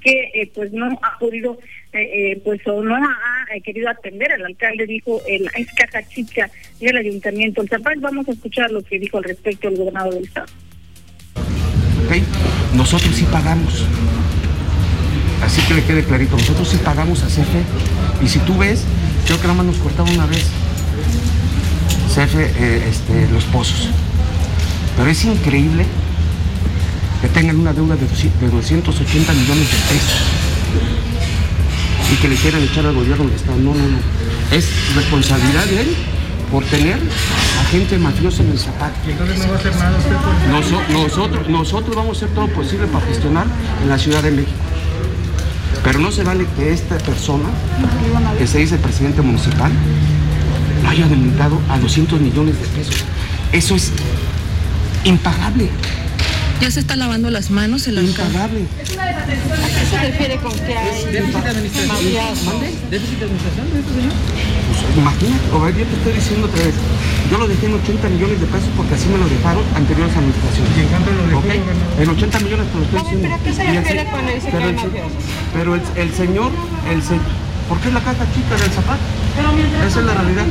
que 0.00 0.50
pues 0.54 0.72
no 0.72 0.98
ha 1.02 1.18
podido 1.18 1.58
eh, 1.94 2.32
eh, 2.32 2.42
pues 2.44 2.60
o 2.66 2.82
no 2.82 2.96
ha 2.96 3.60
querido 3.64 3.88
atender. 3.88 4.32
El 4.32 4.44
alcalde 4.44 4.84
dijo, 4.84 5.20
el, 5.28 5.48
es 5.54 5.72
caja 5.74 6.06
chica 6.08 6.50
del 6.80 6.96
ayuntamiento. 6.96 7.62
El 7.62 7.68
Zapal, 7.68 8.00
vamos 8.00 8.28
a 8.28 8.32
escuchar 8.32 8.70
lo 8.72 8.82
que 8.82 8.98
dijo 8.98 9.18
al 9.18 9.24
respecto 9.24 9.68
el 9.68 9.76
gobernador 9.76 10.14
del 10.14 10.24
estado. 10.24 10.46
Nosotros 12.74 13.14
sí 13.14 13.24
pagamos. 13.30 13.86
Así 15.42 15.62
que 15.68 15.74
le 15.74 15.84
quede 15.84 16.04
clarito, 16.04 16.36
nosotros 16.36 16.68
sí 16.68 16.78
pagamos 16.84 17.22
a 17.22 17.26
CFE. 17.26 18.24
Y 18.24 18.28
si 18.28 18.40
tú 18.40 18.58
ves, 18.58 18.84
creo 19.26 19.36
que 19.38 19.44
nada 19.44 19.54
más 19.54 19.66
nos 19.66 19.76
cortaba 19.76 20.10
una 20.10 20.26
vez 20.26 20.50
CFE 22.08 22.44
eh, 22.44 22.88
este, 22.88 23.28
los 23.32 23.44
pozos. 23.44 23.88
Pero 24.96 25.10
es 25.10 25.24
increíble 25.24 25.86
que 27.20 27.28
tengan 27.28 27.58
una 27.58 27.72
deuda 27.72 27.96
de 27.96 28.06
280 28.48 29.32
millones 29.32 29.70
de 29.70 29.78
pesos 29.88 30.20
y 32.12 32.16
que 32.16 32.28
le 32.28 32.36
quieran 32.36 32.62
echar 32.62 32.86
al 32.86 32.94
gobierno 32.94 33.24
del 33.24 33.34
Estado. 33.34 33.56
No, 33.58 33.74
no, 33.74 33.88
no. 33.88 33.98
Es 34.50 34.68
responsabilidad 34.94 35.64
de 35.64 35.80
él 35.80 35.96
por 36.50 36.64
tener 36.66 36.98
a 37.60 37.64
gente 37.70 37.98
mafiosa 37.98 38.42
en 38.42 38.50
el 38.50 38.58
zapato. 38.58 38.94
¿Y 39.06 39.12
entonces 39.12 39.38
no 39.38 39.48
va 39.48 39.54
a 39.54 39.58
hacer 39.58 39.76
nada 39.76 39.98
usted 39.98 40.16
por... 40.16 40.92
nosotros, 40.92 41.48
nosotros 41.48 41.96
vamos 41.96 42.16
a 42.16 42.24
hacer 42.24 42.34
todo 42.34 42.46
lo 42.46 42.54
posible 42.54 42.86
para 42.86 43.06
gestionar 43.06 43.46
en 43.82 43.88
la 43.88 43.98
Ciudad 43.98 44.22
de 44.22 44.30
México. 44.30 44.52
Pero 45.82 45.98
no 45.98 46.12
se 46.12 46.22
vale 46.22 46.46
que 46.56 46.72
esta 46.72 46.96
persona, 46.98 47.48
que 48.38 48.46
se 48.46 48.58
dice 48.58 48.76
presidente 48.78 49.22
municipal, 49.22 49.72
lo 50.82 50.88
haya 50.88 51.06
delimitado 51.08 51.60
a 51.68 51.78
200 51.78 52.20
millones 52.20 52.60
de 52.60 52.66
pesos. 52.68 53.04
Eso 53.52 53.74
es 53.74 53.92
impagable. 55.04 55.68
Ya 56.60 56.70
se 56.70 56.80
está 56.80 56.96
lavando 56.96 57.30
las 57.30 57.50
manos 57.50 57.86
el 57.88 57.98
alcalde. 57.98 58.38
¿A 58.38 59.26
qué 59.26 59.86
se 59.90 59.98
refiere 59.98 60.36
con 60.36 60.52
que 60.52 60.76
hay 60.76 61.04
déficit 61.12 61.42
de 61.42 61.50
administración? 61.50 62.60
¿Déficit 62.90 63.18
de 63.18 63.24
administración 63.24 63.72
de 63.72 63.80
este 63.80 63.92
señor? 63.94 64.12
Pues, 64.12 64.96
imagínate, 64.96 65.44
o 65.52 65.68
yo 65.68 65.84
te 65.84 65.94
estoy 65.96 66.12
diciendo 66.12 66.46
otra 66.46 66.64
vez, 66.64 66.74
yo 67.30 67.38
lo 67.38 67.48
dejé 67.48 67.66
en 67.66 67.74
80 67.74 68.08
millones 68.08 68.40
de 68.40 68.46
pesos 68.46 68.68
porque 68.76 68.94
así 68.94 69.08
me 69.08 69.18
lo 69.18 69.28
dejaron 69.28 69.64
anteriores 69.74 70.16
administraciones. 70.16 70.70
¿Y 70.76 70.80
en 70.80 70.88
cuánto 70.88 71.10
lo 71.12 71.26
dejó? 71.26 71.38
Okay. 71.40 71.60
En 72.00 72.08
80 72.08 72.40
millones 72.40 72.66
te 72.70 72.78
lo 72.78 72.84
estoy 72.84 73.00
diciendo. 73.00 73.28
¿Pero 73.28 73.44
qué 73.44 73.52
se 73.52 73.64
refiere 73.64 74.04
con 74.10 74.28
el 74.28 74.40
pero, 74.40 74.68
el, 74.68 74.76
pero 75.52 75.74
el, 75.74 75.82
el 75.96 76.14
señor, 76.14 76.50
el 76.88 77.02
señor, 77.02 77.24
¿por 77.68 77.78
qué 77.80 77.88
es 77.88 77.94
la 77.94 78.00
caja 78.00 78.24
chica 78.32 78.54
del 78.56 78.70
zapato? 78.70 79.02
Esa 79.84 80.00
es 80.00 80.06
la 80.06 80.14
realidad. 80.14 80.46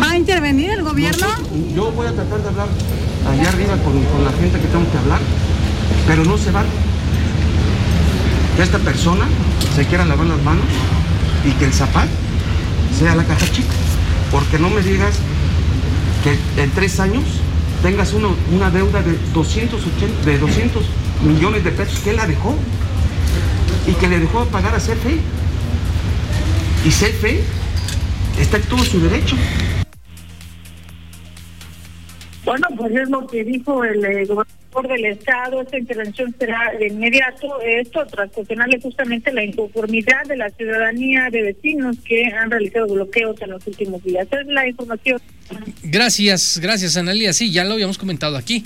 ¿Va 0.00 0.10
a 0.10 0.16
intervenir 0.16 0.70
el 0.70 0.82
gobierno? 0.82 1.26
yo 1.74 1.90
voy 1.92 2.06
a 2.06 2.12
tratar 2.12 2.40
de 2.40 2.48
hablar 2.48 2.68
allá 3.28 3.48
arriba 3.48 3.76
con, 3.78 4.24
la 4.24 4.32
gente 4.32 4.60
que 4.60 4.66
tengo 4.66 4.90
que 4.90 4.98
hablar, 4.98 5.20
pero 6.06 6.24
no 6.24 6.36
se 6.38 6.50
vale 6.50 6.68
que 8.56 8.62
esta 8.62 8.78
persona 8.78 9.26
se 9.74 9.86
quiera 9.86 10.04
lavar 10.04 10.26
las 10.26 10.42
manos 10.42 10.64
y 11.44 11.50
que 11.52 11.64
el 11.64 11.72
zapato 11.72 12.10
sea 12.98 13.14
la 13.14 13.24
caja 13.24 13.46
chica. 13.50 13.74
Porque 14.30 14.58
no 14.58 14.70
me 14.70 14.82
digas 14.82 15.14
que 16.22 16.62
en 16.62 16.70
tres 16.70 17.00
años 17.00 17.24
tengas 17.82 18.12
una 18.14 18.70
deuda 18.70 19.02
de 19.02 19.18
280, 19.32 20.24
de 20.24 20.38
200 20.38 20.84
millones 21.24 21.64
de 21.64 21.70
pesos 21.70 21.98
que 22.00 22.10
él 22.10 22.16
la 22.16 22.26
dejó 22.26 22.54
y 23.86 23.92
que 23.92 24.08
le 24.08 24.20
dejó 24.20 24.44
de 24.44 24.50
pagar 24.50 24.74
a 24.74 24.78
CFE. 24.78 25.20
Y 26.84 26.88
CFE 26.88 27.42
está 28.38 28.56
en 28.56 28.62
todo 28.64 28.84
su 28.84 29.00
derecho. 29.00 29.36
Bueno, 32.44 32.66
pues 32.76 32.94
es 32.94 33.08
lo 33.08 33.26
que 33.26 33.42
dijo 33.42 33.84
el 33.84 34.04
eh, 34.04 34.26
gobernador 34.26 34.88
del 34.88 35.04
estado, 35.06 35.62
esta 35.62 35.78
intervención 35.78 36.34
será 36.38 36.72
de 36.78 36.88
inmediato, 36.88 37.60
esto 37.62 38.04
tras 38.06 38.30
cuestionarle 38.32 38.80
justamente 38.80 39.32
la 39.32 39.44
inconformidad 39.44 40.24
de 40.26 40.36
la 40.36 40.50
ciudadanía 40.50 41.30
de 41.30 41.42
vecinos 41.42 41.96
que 42.04 42.26
han 42.26 42.50
realizado 42.50 42.86
bloqueos 42.88 43.40
en 43.40 43.50
los 43.50 43.66
últimos 43.66 44.02
días. 44.04 44.26
Esa 44.26 44.40
es 44.40 44.46
la 44.48 44.68
información. 44.68 45.20
Gracias, 45.84 46.58
gracias 46.60 46.96
Analia. 46.96 47.32
Sí, 47.32 47.50
ya 47.50 47.64
lo 47.64 47.74
habíamos 47.74 47.96
comentado 47.96 48.36
aquí 48.36 48.64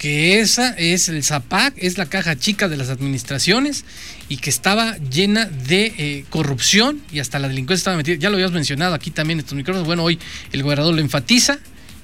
que 0.00 0.40
esa 0.40 0.70
es 0.78 1.10
el 1.10 1.22
ZAPAC, 1.22 1.74
es 1.76 1.98
la 1.98 2.06
caja 2.06 2.34
chica 2.34 2.68
de 2.68 2.78
las 2.78 2.88
administraciones 2.88 3.84
y 4.30 4.38
que 4.38 4.48
estaba 4.48 4.96
llena 4.96 5.44
de 5.44 5.92
eh, 5.98 6.24
corrupción 6.30 7.02
y 7.12 7.18
hasta 7.18 7.38
la 7.38 7.48
delincuencia 7.48 7.82
estaba 7.82 7.98
metida. 7.98 8.16
Ya 8.16 8.30
lo 8.30 8.36
habíamos 8.36 8.54
mencionado 8.54 8.94
aquí 8.94 9.10
también 9.10 9.40
en 9.40 9.44
estos 9.44 9.56
micrófonos. 9.56 9.86
Bueno, 9.86 10.02
hoy 10.02 10.18
el 10.52 10.62
gobernador 10.62 10.94
lo 10.94 11.02
enfatiza 11.02 11.58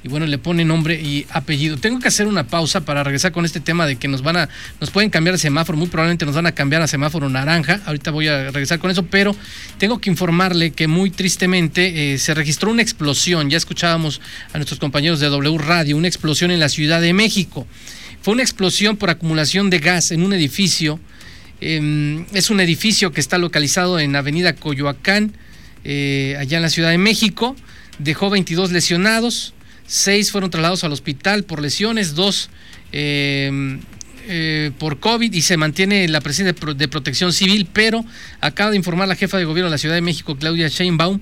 y 0.06 0.08
bueno, 0.08 0.24
le 0.26 0.38
pone 0.38 0.64
nombre 0.64 0.94
y 0.94 1.26
apellido. 1.30 1.78
Tengo 1.78 1.98
que 1.98 2.06
hacer 2.06 2.28
una 2.28 2.46
pausa 2.46 2.82
para 2.82 3.02
regresar 3.02 3.32
con 3.32 3.44
este 3.44 3.58
tema 3.58 3.86
de 3.86 3.96
que 3.96 4.06
nos 4.06 4.22
van 4.22 4.36
a, 4.36 4.48
nos 4.80 4.90
pueden 4.90 5.10
cambiar 5.10 5.34
de 5.34 5.38
semáforo, 5.40 5.76
muy 5.76 5.88
probablemente 5.88 6.24
nos 6.24 6.36
van 6.36 6.46
a 6.46 6.52
cambiar 6.52 6.80
a 6.80 6.86
semáforo 6.86 7.28
naranja. 7.28 7.80
Ahorita 7.86 8.12
voy 8.12 8.28
a 8.28 8.52
regresar 8.52 8.78
con 8.78 8.92
eso, 8.92 9.04
pero 9.06 9.34
tengo 9.78 10.00
que 10.00 10.08
informarle 10.08 10.70
que 10.70 10.86
muy 10.86 11.10
tristemente 11.10 12.14
eh, 12.14 12.18
se 12.18 12.34
registró 12.34 12.70
una 12.70 12.82
explosión. 12.82 13.50
Ya 13.50 13.56
escuchábamos 13.56 14.20
a 14.52 14.58
nuestros 14.58 14.78
compañeros 14.78 15.18
de 15.18 15.26
W 15.26 15.58
Radio, 15.58 15.96
una 15.96 16.06
explosión 16.06 16.52
en 16.52 16.60
la 16.60 16.68
Ciudad 16.68 17.00
de 17.00 17.12
México. 17.12 17.66
Fue 18.22 18.32
una 18.32 18.44
explosión 18.44 18.96
por 18.96 19.10
acumulación 19.10 19.70
de 19.70 19.80
gas 19.80 20.12
en 20.12 20.22
un 20.22 20.32
edificio. 20.32 21.00
Em, 21.60 22.26
es 22.32 22.50
un 22.50 22.60
edificio 22.60 23.10
que 23.10 23.20
está 23.20 23.38
localizado 23.38 23.98
en 23.98 24.14
Avenida 24.14 24.54
Coyoacán, 24.54 25.32
eh, 25.82 26.36
allá 26.38 26.58
en 26.58 26.62
la 26.62 26.70
Ciudad 26.70 26.90
de 26.90 26.98
México. 26.98 27.56
Dejó 27.98 28.30
22 28.30 28.70
lesionados, 28.70 29.54
seis 29.86 30.30
fueron 30.32 30.50
trasladados 30.50 30.84
al 30.84 30.92
hospital 30.92 31.44
por 31.44 31.60
lesiones, 31.62 32.14
dos 32.14 32.50
eh, 32.92 33.78
eh, 34.28 34.70
por 34.78 34.98
COVID 34.98 35.32
y 35.32 35.42
se 35.42 35.56
mantiene 35.56 36.08
la 36.08 36.20
presencia 36.20 36.52
de, 36.52 36.54
pro- 36.54 36.74
de 36.74 36.88
protección 36.88 37.32
civil, 37.32 37.68
pero 37.72 38.04
acaba 38.40 38.70
de 38.70 38.76
informar 38.76 39.06
la 39.08 39.14
jefa 39.14 39.38
de 39.38 39.44
gobierno 39.44 39.68
de 39.70 39.74
la 39.74 39.78
Ciudad 39.78 39.94
de 39.94 40.00
México, 40.00 40.36
Claudia 40.36 40.68
Sheinbaum, 40.68 41.20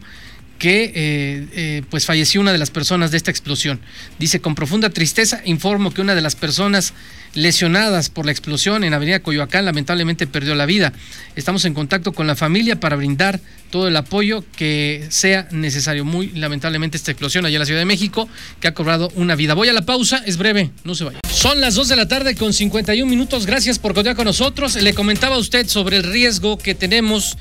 que 0.59 0.85
eh, 0.85 1.47
eh, 1.53 1.83
pues 1.91 2.07
falleció 2.07 2.41
una 2.41 2.53
de 2.53 2.59
las 2.59 2.71
personas 2.71 3.11
de 3.11 3.17
esta 3.17 3.31
explosión. 3.31 3.81
Dice, 4.19 4.41
con 4.41 4.55
profunda 4.55 4.91
tristeza 4.91 5.41
informo 5.45 5.93
que 5.93 6.01
una 6.01 6.15
de 6.15 6.23
las 6.23 6.37
personas 6.37 6.95
lesionadas 7.35 8.11
por 8.11 8.27
la 8.27 8.33
explosión 8.33 8.85
en 8.85 8.95
Avenida 8.95 9.21
Coyoacán 9.21 9.65
lamentablemente 9.65 10.27
perdió 10.27 10.55
la 10.55 10.67
vida. 10.67 10.93
Estamos 11.37 11.65
en 11.65 11.75
contacto 11.75 12.13
con 12.13 12.27
la 12.27 12.37
familia 12.37 12.79
para 12.79 12.97
brindar 12.97 13.41
todo 13.71 13.89
el 13.89 13.97
apoyo 13.97 14.45
que 14.57 15.05
sea 15.11 15.49
necesario. 15.51 16.05
Muy 16.05 16.29
lamentablemente 16.31 16.97
esta 16.97 17.11
explosión 17.11 17.45
allá 17.45 17.57
en 17.57 17.61
la 17.61 17.67
Ciudad 17.67 17.81
de 17.81 17.87
México 17.87 18.29
que 18.61 18.69
ha 18.69 18.75
cobrado 18.75 19.11
una 19.17 19.35
vida. 19.35 19.55
Voy 19.55 19.69
a 19.69 19.73
la 19.73 19.83
pausa, 19.83 20.23
es 20.27 20.37
breve, 20.37 20.71
no 20.85 20.95
se 20.95 21.05
vaya. 21.05 21.19
Son 21.29 21.61
las 21.61 21.75
2 21.75 21.89
de 21.89 21.97
la 21.97 22.07
tarde 22.07 22.37
con 22.37 22.53
51 22.53 23.11
minutos. 23.11 23.47
Gracias 23.47 23.81
por 23.81 23.95
continuar 23.95 24.17
con 24.17 24.27
nosotros. 24.27 24.77
Le 24.77 24.95
comentaba 24.95 25.35
a 25.35 25.39
usted 25.39 25.67
sobre 25.67 25.97
el 25.97 26.05
riesgo 26.05 26.57
que 26.57 26.75
tenemos 26.75 27.37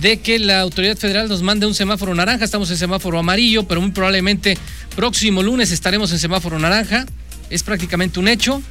de 0.00 0.20
que 0.20 0.38
la 0.38 0.60
autoridad 0.60 0.96
federal 0.96 1.28
nos 1.28 1.42
mande 1.42 1.66
un 1.66 1.74
semáforo 1.74 2.14
naranja. 2.14 2.44
Estamos 2.52 2.70
en 2.70 2.76
semáforo 2.76 3.18
amarillo, 3.18 3.66
pero 3.66 3.80
muy 3.80 3.92
probablemente 3.92 4.58
próximo 4.94 5.42
lunes 5.42 5.70
estaremos 5.70 6.12
en 6.12 6.18
semáforo 6.18 6.58
naranja. 6.58 7.06
Es 7.48 7.62
prácticamente 7.62 8.20
un 8.20 8.28
hecho. 8.28 8.62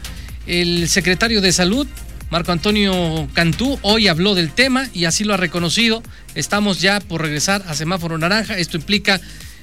El 0.46 0.88
secretario 0.88 1.42
de 1.42 1.52
Salud, 1.52 1.88
Marco 2.30 2.52
Antonio 2.52 3.28
Cantú, 3.34 3.80
hoy 3.82 4.08
habló 4.08 4.36
del 4.36 4.52
tema 4.52 4.88
y 4.94 5.06
así 5.06 5.24
lo 5.24 5.34
ha 5.34 5.38
reconocido. 5.38 6.04
Estamos 6.36 6.80
ya 6.80 7.00
por 7.00 7.24
regresar 7.24 7.64
a 7.68 7.74
semáforo 7.74 8.20
naranja. 8.20 8.56
Esto 8.56 8.78
implica 8.78 9.20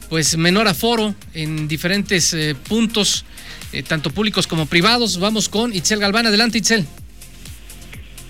pues 0.08 0.36
menor 0.36 0.66
aforo 0.66 1.14
en 1.32 1.68
diferentes 1.68 2.34
eh, 2.34 2.56
puntos, 2.56 3.24
eh, 3.72 3.84
tanto 3.84 4.10
públicos 4.10 4.48
como 4.48 4.66
privados. 4.66 5.20
Vamos 5.20 5.48
con 5.48 5.72
Itzel 5.72 6.00
Galván. 6.00 6.26
Adelante, 6.26 6.58
Itzel. 6.58 6.88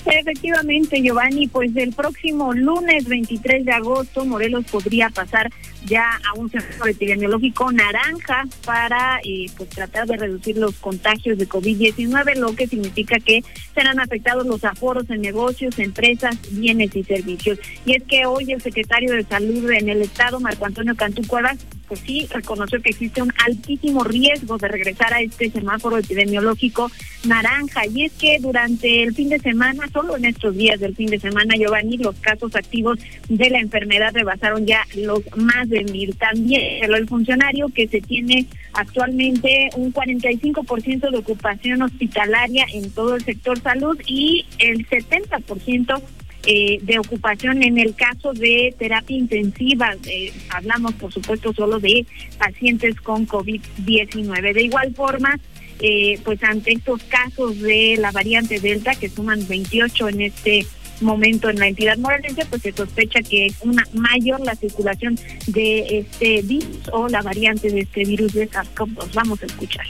Efectivamente, 0.04 1.02
Giovanni, 1.02 1.48
pues 1.48 1.74
el 1.76 1.92
próximo 1.92 2.52
lunes 2.52 3.06
23 3.06 3.64
de 3.64 3.72
agosto 3.72 4.24
Morelos 4.24 4.64
podría 4.70 5.10
pasar 5.10 5.50
ya 5.84 6.18
a 6.28 6.38
un 6.38 6.50
semáforo 6.50 6.90
epidemiológico 6.90 7.70
naranja 7.72 8.44
para 8.64 9.20
eh, 9.24 9.46
pues 9.56 9.68
tratar 9.70 10.06
de 10.06 10.16
reducir 10.16 10.56
los 10.56 10.76
contagios 10.76 11.38
de 11.38 11.48
COVID-19, 11.48 12.36
lo 12.36 12.54
que 12.54 12.66
significa 12.66 13.18
que 13.18 13.42
serán 13.74 14.00
afectados 14.00 14.46
los 14.46 14.64
aforos 14.64 15.08
en 15.10 15.20
negocios, 15.20 15.78
empresas, 15.78 16.36
bienes 16.50 16.94
y 16.96 17.04
servicios. 17.04 17.58
Y 17.84 17.96
es 17.96 18.02
que 18.04 18.26
hoy 18.26 18.52
el 18.52 18.62
secretario 18.62 19.14
de 19.14 19.24
Salud 19.24 19.70
en 19.70 19.88
el 19.88 20.02
estado, 20.02 20.40
Marco 20.40 20.66
Antonio 20.66 20.94
Cantú 20.96 21.26
Cuevas, 21.26 21.58
pues 21.88 22.00
sí, 22.00 22.28
reconoció 22.30 22.80
que 22.82 22.90
existe 22.90 23.22
un 23.22 23.32
altísimo 23.46 24.04
riesgo 24.04 24.58
de 24.58 24.68
regresar 24.68 25.14
a 25.14 25.20
este 25.20 25.50
semáforo 25.50 25.98
epidemiológico 25.98 26.90
naranja. 27.24 27.86
Y 27.86 28.04
es 28.04 28.12
que 28.12 28.38
durante 28.40 29.02
el 29.02 29.14
fin 29.14 29.30
de 29.30 29.38
semana, 29.38 29.88
solo 29.92 30.16
en 30.16 30.26
estos 30.26 30.54
días 30.54 30.78
del 30.78 30.94
fin 30.94 31.08
de 31.08 31.18
semana, 31.18 31.54
Giovanni, 31.56 31.96
los 31.96 32.16
casos 32.16 32.54
activos 32.54 32.98
de 33.28 33.50
la 33.50 33.60
enfermedad 33.60 34.12
rebasaron 34.12 34.66
ya 34.66 34.84
los 34.94 35.20
más 35.36 35.68
de 35.68 35.84
mil. 35.84 36.14
También 36.16 36.84
el 36.84 37.08
funcionario 37.08 37.68
que 37.68 37.88
se 37.88 38.00
tiene 38.00 38.46
actualmente 38.72 39.70
un 39.76 39.92
45% 39.92 41.10
de 41.10 41.18
ocupación 41.18 41.82
hospitalaria 41.82 42.66
en 42.72 42.90
todo 42.90 43.16
el 43.16 43.24
sector 43.24 43.60
salud 43.60 43.98
y 44.06 44.46
el 44.58 44.86
70% 44.88 46.02
eh, 46.46 46.78
de 46.82 46.98
ocupación 46.98 47.62
en 47.62 47.78
el 47.78 47.94
caso 47.94 48.32
de 48.32 48.74
terapia 48.78 49.16
intensiva. 49.16 49.94
Eh, 50.06 50.32
hablamos, 50.50 50.94
por 50.94 51.12
supuesto, 51.12 51.52
solo 51.52 51.78
de 51.78 52.06
pacientes 52.38 53.00
con 53.00 53.26
COVID-19. 53.26 54.54
De 54.54 54.62
igual 54.62 54.94
forma, 54.94 55.38
eh, 55.80 56.18
pues 56.24 56.42
ante 56.42 56.72
estos 56.72 57.02
casos 57.04 57.60
de 57.60 57.96
la 57.98 58.12
variante 58.12 58.60
Delta, 58.60 58.94
que 58.94 59.08
suman 59.08 59.46
28 59.46 60.08
en 60.08 60.20
este 60.22 60.66
momento 61.00 61.48
en 61.48 61.58
la 61.58 61.68
entidad 61.68 61.96
morelense, 61.98 62.44
pues 62.48 62.62
se 62.62 62.72
sospecha 62.72 63.20
que 63.22 63.46
es 63.46 63.56
una 63.62 63.84
mayor 63.92 64.40
la 64.40 64.54
circulación 64.54 65.18
de 65.46 65.98
este 66.00 66.42
virus 66.42 66.88
o 66.92 67.08
la 67.08 67.22
variante 67.22 67.70
de 67.70 67.80
este 67.80 68.04
virus 68.04 68.32
de 68.32 68.48
SARS-CoV-2. 68.48 69.14
Vamos 69.14 69.42
a 69.42 69.46
escuchar. 69.46 69.86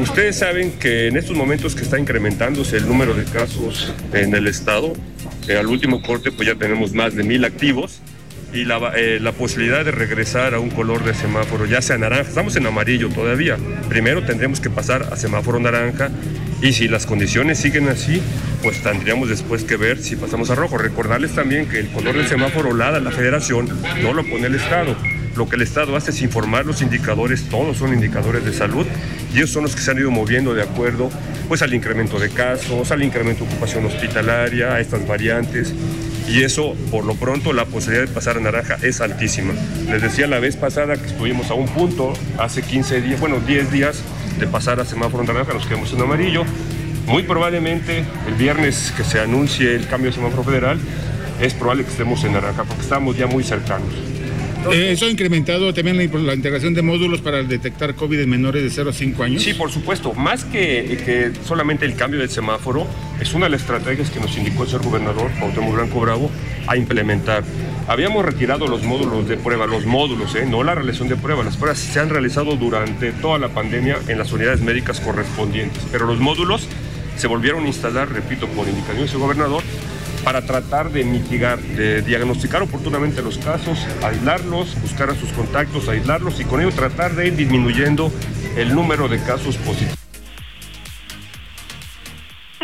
Ustedes 0.00 0.36
saben 0.38 0.72
que 0.78 1.08
en 1.08 1.16
estos 1.16 1.36
momentos 1.36 1.74
que 1.74 1.82
está 1.82 1.98
incrementándose 1.98 2.76
el 2.76 2.86
número 2.86 3.14
de 3.14 3.24
casos 3.24 3.92
en 4.12 4.34
el 4.34 4.46
estado, 4.46 4.92
eh, 5.48 5.56
al 5.56 5.66
último 5.66 6.02
corte 6.02 6.32
pues 6.32 6.48
ya 6.48 6.54
tenemos 6.54 6.92
más 6.92 7.14
de 7.14 7.24
mil 7.24 7.44
activos 7.44 8.00
y 8.52 8.64
la, 8.64 8.92
eh, 8.96 9.18
la 9.20 9.32
posibilidad 9.32 9.84
de 9.84 9.90
regresar 9.90 10.54
a 10.54 10.60
un 10.60 10.70
color 10.70 11.04
de 11.04 11.14
semáforo, 11.14 11.66
ya 11.66 11.82
sea 11.82 11.98
naranja, 11.98 12.28
estamos 12.28 12.54
en 12.56 12.66
amarillo 12.66 13.08
todavía, 13.08 13.56
primero 13.88 14.24
tendremos 14.24 14.60
que 14.60 14.70
pasar 14.70 15.08
a 15.12 15.16
semáforo 15.16 15.58
naranja 15.58 16.10
y 16.60 16.72
si 16.72 16.88
las 16.88 17.06
condiciones 17.06 17.58
siguen 17.58 17.88
así, 17.88 18.22
pues 18.62 18.82
tendríamos 18.82 19.28
después 19.28 19.64
que 19.64 19.76
ver 19.76 20.02
si 20.02 20.16
pasamos 20.16 20.50
a 20.50 20.54
rojo. 20.54 20.78
Recordarles 20.78 21.32
también 21.32 21.66
que 21.66 21.78
el 21.78 21.88
color 21.88 22.16
del 22.16 22.26
semáforo 22.26 22.74
la 22.74 22.90
da 22.90 23.00
la 23.00 23.10
federación, 23.10 23.68
no 24.02 24.12
lo 24.12 24.24
pone 24.24 24.46
el 24.46 24.54
Estado. 24.54 24.96
Lo 25.36 25.48
que 25.48 25.56
el 25.56 25.62
Estado 25.62 25.96
hace 25.96 26.12
es 26.12 26.22
informar 26.22 26.64
los 26.64 26.80
indicadores, 26.80 27.48
todos 27.48 27.76
son 27.78 27.92
indicadores 27.92 28.44
de 28.44 28.52
salud, 28.52 28.86
y 29.32 29.38
ellos 29.38 29.50
son 29.50 29.64
los 29.64 29.74
que 29.74 29.82
se 29.82 29.90
han 29.90 29.98
ido 29.98 30.10
moviendo 30.10 30.54
de 30.54 30.62
acuerdo 30.62 31.10
pues, 31.48 31.60
al 31.62 31.74
incremento 31.74 32.20
de 32.20 32.30
casos, 32.30 32.92
al 32.92 33.02
incremento 33.02 33.44
de 33.44 33.50
ocupación 33.50 33.84
hospitalaria, 33.84 34.74
a 34.74 34.80
estas 34.80 35.06
variantes. 35.06 35.74
Y 36.28 36.42
eso, 36.42 36.74
por 36.90 37.04
lo 37.04 37.14
pronto, 37.16 37.52
la 37.52 37.66
posibilidad 37.66 38.06
de 38.06 38.12
pasar 38.12 38.36
a 38.36 38.40
naranja 38.40 38.78
es 38.80 39.00
altísima. 39.00 39.52
Les 39.90 40.00
decía 40.00 40.26
la 40.26 40.38
vez 40.38 40.56
pasada 40.56 40.96
que 40.96 41.06
estuvimos 41.06 41.50
a 41.50 41.54
un 41.54 41.66
punto, 41.66 42.14
hace 42.38 42.62
15 42.62 43.02
días, 43.02 43.20
bueno, 43.20 43.40
10 43.40 43.72
días, 43.72 44.02
de 44.38 44.46
pasar 44.46 44.80
a 44.80 44.84
semáforo 44.84 45.24
naranja, 45.24 45.52
nos 45.52 45.66
quedamos 45.66 45.92
en 45.92 46.00
amarillo. 46.00 46.44
Muy 47.06 47.22
probablemente 47.22 48.04
el 48.26 48.34
viernes 48.34 48.92
que 48.96 49.04
se 49.04 49.20
anuncie 49.20 49.74
el 49.74 49.86
cambio 49.86 50.10
de 50.10 50.16
semáforo 50.16 50.44
federal, 50.44 50.78
es 51.40 51.52
probable 51.54 51.84
que 51.84 51.90
estemos 51.90 52.22
en 52.24 52.32
naranja, 52.32 52.64
porque 52.64 52.82
estamos 52.82 53.16
ya 53.16 53.26
muy 53.26 53.44
cercanos. 53.44 54.13
Eh, 54.72 54.92
¿Eso 54.92 55.06
ha 55.06 55.10
incrementado 55.10 55.72
también 55.74 55.96
la, 55.96 56.18
la 56.20 56.34
integración 56.34 56.74
de 56.74 56.82
módulos 56.82 57.20
para 57.20 57.42
detectar 57.42 57.94
COVID 57.94 58.20
en 58.20 58.30
menores 58.30 58.62
de 58.62 58.70
0 58.70 58.90
a 58.90 58.92
5 58.92 59.22
años? 59.22 59.42
Sí, 59.42 59.54
por 59.54 59.70
supuesto. 59.70 60.12
Más 60.14 60.44
que, 60.44 60.98
que 61.04 61.32
solamente 61.44 61.84
el 61.84 61.94
cambio 61.94 62.20
del 62.20 62.30
semáforo, 62.30 62.86
es 63.20 63.34
una 63.34 63.46
de 63.46 63.50
las 63.50 63.60
estrategias 63.62 64.10
que 64.10 64.20
nos 64.20 64.36
indicó 64.36 64.62
el 64.62 64.68
señor 64.68 64.84
gobernador, 64.84 65.30
Cuauhtémoc 65.38 65.74
Blanco 65.74 66.00
Bravo, 66.00 66.30
a 66.66 66.76
implementar. 66.76 67.44
Habíamos 67.86 68.24
retirado 68.24 68.66
los 68.66 68.82
módulos 68.82 69.28
de 69.28 69.36
prueba, 69.36 69.66
los 69.66 69.84
módulos, 69.84 70.34
¿eh? 70.34 70.46
no 70.46 70.62
la 70.62 70.74
realización 70.74 71.08
de 71.08 71.16
pruebas. 71.16 71.44
Las 71.44 71.56
pruebas 71.56 71.78
se 71.78 72.00
han 72.00 72.08
realizado 72.08 72.56
durante 72.56 73.12
toda 73.12 73.38
la 73.38 73.48
pandemia 73.48 73.98
en 74.08 74.18
las 74.18 74.32
unidades 74.32 74.60
médicas 74.60 75.00
correspondientes, 75.00 75.82
pero 75.92 76.06
los 76.06 76.18
módulos 76.18 76.68
se 77.16 77.26
volvieron 77.26 77.64
a 77.64 77.68
instalar, 77.68 78.10
repito, 78.10 78.48
por 78.48 78.66
indicación 78.66 78.98
del 78.98 79.08
señor 79.08 79.22
gobernador, 79.22 79.62
para 80.24 80.42
tratar 80.42 80.90
de 80.90 81.04
mitigar, 81.04 81.60
de 81.60 82.02
diagnosticar 82.02 82.62
oportunamente 82.62 83.22
los 83.22 83.38
casos, 83.38 83.78
aislarlos, 84.02 84.80
buscar 84.80 85.10
a 85.10 85.14
sus 85.14 85.30
contactos, 85.30 85.88
aislarlos 85.88 86.40
y 86.40 86.44
con 86.44 86.60
ello 86.60 86.72
tratar 86.72 87.14
de 87.14 87.28
ir 87.28 87.36
disminuyendo 87.36 88.10
el 88.56 88.74
número 88.74 89.08
de 89.08 89.18
casos 89.22 89.56
positivos. 89.58 90.03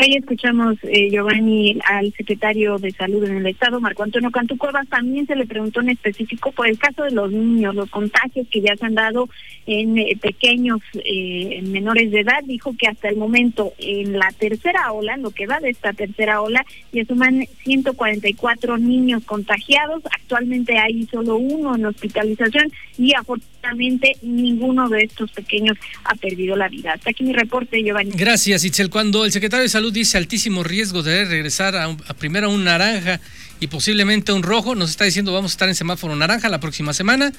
Ahí 0.01 0.17
escuchamos, 0.17 0.79
eh, 0.85 1.11
Giovanni, 1.11 1.79
al 1.87 2.11
secretario 2.15 2.79
de 2.79 2.91
Salud 2.91 3.23
en 3.23 3.37
el 3.37 3.47
Estado, 3.47 3.83
Marco 3.83 4.03
Antonio 4.03 4.31
Cantú 4.31 4.57
Cuevas. 4.57 4.89
También 4.89 5.27
se 5.27 5.37
le 5.37 5.45
preguntó 5.45 5.83
en 5.83 5.91
específico 5.91 6.53
por 6.53 6.67
el 6.67 6.79
caso 6.79 7.03
de 7.03 7.11
los 7.11 7.31
niños, 7.31 7.75
los 7.75 7.91
contagios 7.91 8.47
que 8.51 8.63
ya 8.63 8.75
se 8.77 8.87
han 8.87 8.95
dado 8.95 9.29
en 9.67 9.99
eh, 9.99 10.17
pequeños, 10.19 10.81
eh, 10.95 11.59
en 11.59 11.71
menores 11.71 12.11
de 12.13 12.21
edad. 12.21 12.43
Dijo 12.47 12.75
que 12.79 12.89
hasta 12.89 13.11
el 13.11 13.19
momento, 13.19 13.75
en 13.77 14.19
la 14.19 14.33
tercera 14.39 14.91
ola, 14.91 15.17
en 15.17 15.23
lo 15.23 15.33
que 15.33 15.47
va 15.47 15.61
de 15.61 15.69
esta 15.69 15.93
tercera 15.93 16.41
ola, 16.41 16.65
ya 16.93 17.05
suman 17.05 17.47
144 17.65 18.79
niños 18.79 19.23
contagiados. 19.25 20.03
Actualmente 20.07 20.79
hay 20.79 21.07
solo 21.13 21.37
uno 21.37 21.77
en 21.77 21.85
hospitalización 21.85 22.73
y 22.97 23.13
afortunadamente 23.13 24.17
ninguno 24.23 24.89
de 24.89 25.03
estos 25.03 25.31
pequeños 25.33 25.77
ha 26.05 26.15
perdido 26.15 26.57
la 26.57 26.69
vida. 26.69 26.95
Hasta 26.95 27.11
aquí 27.11 27.25
mi 27.25 27.35
reporte, 27.35 27.83
Giovanni. 27.83 28.13
Gracias, 28.15 28.65
Itzel. 28.65 28.89
Cuando 28.89 29.25
el 29.25 29.33
secretario 29.33 29.63
de 29.63 29.69
Salud 29.69 29.90
dice 29.91 30.19
altísimo 30.19 30.63
riesgo 30.63 31.03
de 31.03 31.25
regresar 31.25 31.77
a, 31.77 31.97
primero 32.19 32.49
a 32.49 32.51
un 32.51 32.65
naranja 32.65 33.21
y 33.61 33.67
posiblemente 33.67 34.33
a 34.33 34.35
un 34.35 34.43
rojo, 34.43 34.75
nos 34.75 34.91
está 34.91 35.05
diciendo 35.05 35.33
vamos 35.33 35.53
a 35.53 35.55
estar 35.55 35.69
en 35.69 35.75
semáforo 35.75 36.17
naranja 36.17 36.49
la 36.49 36.61
próxima 36.61 36.93
semana 36.93 37.33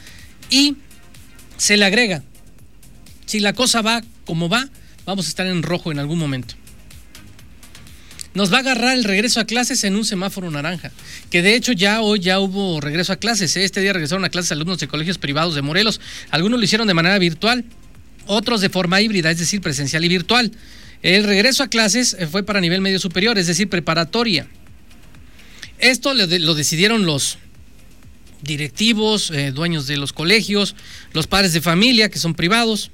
y 0.50 0.76
se 1.58 1.78
le 1.78 1.86
agrega, 1.86 2.24
si 3.26 3.40
la 3.40 3.54
cosa 3.54 3.82
va 3.82 4.02
como 4.26 4.50
va, 4.50 4.68
vamos 5.06 5.26
a 5.26 5.30
estar 5.30 5.48
en 5.48 5.64
rojo 5.64 5.92
en 5.92 6.00
algún 6.00 6.20
momento. 6.20 6.56
Nos 8.34 8.52
va 8.52 8.58
a 8.58 8.60
agarrar 8.62 8.98
el 8.98 9.04
regreso 9.04 9.42
a 9.42 9.46
clases 9.46 9.84
en 9.84 9.96
un 9.96 10.06
semáforo 10.06 10.50
naranja, 10.50 10.92
que 11.30 11.42
de 11.42 11.56
hecho 11.56 11.74
ya 11.74 12.02
hoy 12.02 12.20
ya 12.20 12.40
hubo 12.40 12.80
regreso 12.80 13.12
a 13.12 13.18
clases. 13.18 13.58
¿eh? 13.58 13.66
Este 13.66 13.82
día 13.82 13.92
regresaron 13.92 14.24
a 14.24 14.30
clases 14.30 14.54
alumnos 14.54 14.80
de 14.80 14.88
colegios 14.88 15.18
privados 15.18 15.54
de 15.54 15.62
Morelos. 15.62 16.00
Algunos 16.30 16.58
lo 16.58 16.64
hicieron 16.64 16.88
de 16.88 16.94
manera 16.94 17.20
virtual, 17.20 17.66
otros 18.28 18.62
de 18.62 18.70
forma 18.70 19.02
híbrida, 19.02 19.32
es 19.32 19.40
decir, 19.40 19.60
presencial 19.60 20.06
y 20.06 20.08
virtual. 20.08 20.52
El 21.02 21.24
regreso 21.24 21.64
a 21.64 21.68
clases 21.68 22.16
eh, 22.20 22.28
fue 22.28 22.44
para 22.44 22.62
nivel 22.62 22.82
medio 22.82 23.00
superior, 23.00 23.38
es 23.38 23.48
decir, 23.48 23.70
preparatoria. 23.70 24.48
Esto 25.80 26.14
lo, 26.14 26.28
de- 26.28 26.40
lo 26.40 26.54
decidieron 26.54 27.06
los 27.06 27.38
directivos, 28.42 29.32
eh, 29.32 29.52
dueños 29.52 29.88
de 29.88 29.98
los 29.98 30.14
colegios, 30.14 30.76
los 31.14 31.28
padres 31.28 31.54
de 31.54 31.62
familia, 31.62 32.10
que 32.10 32.20
son 32.20 32.34
privados. 32.36 32.92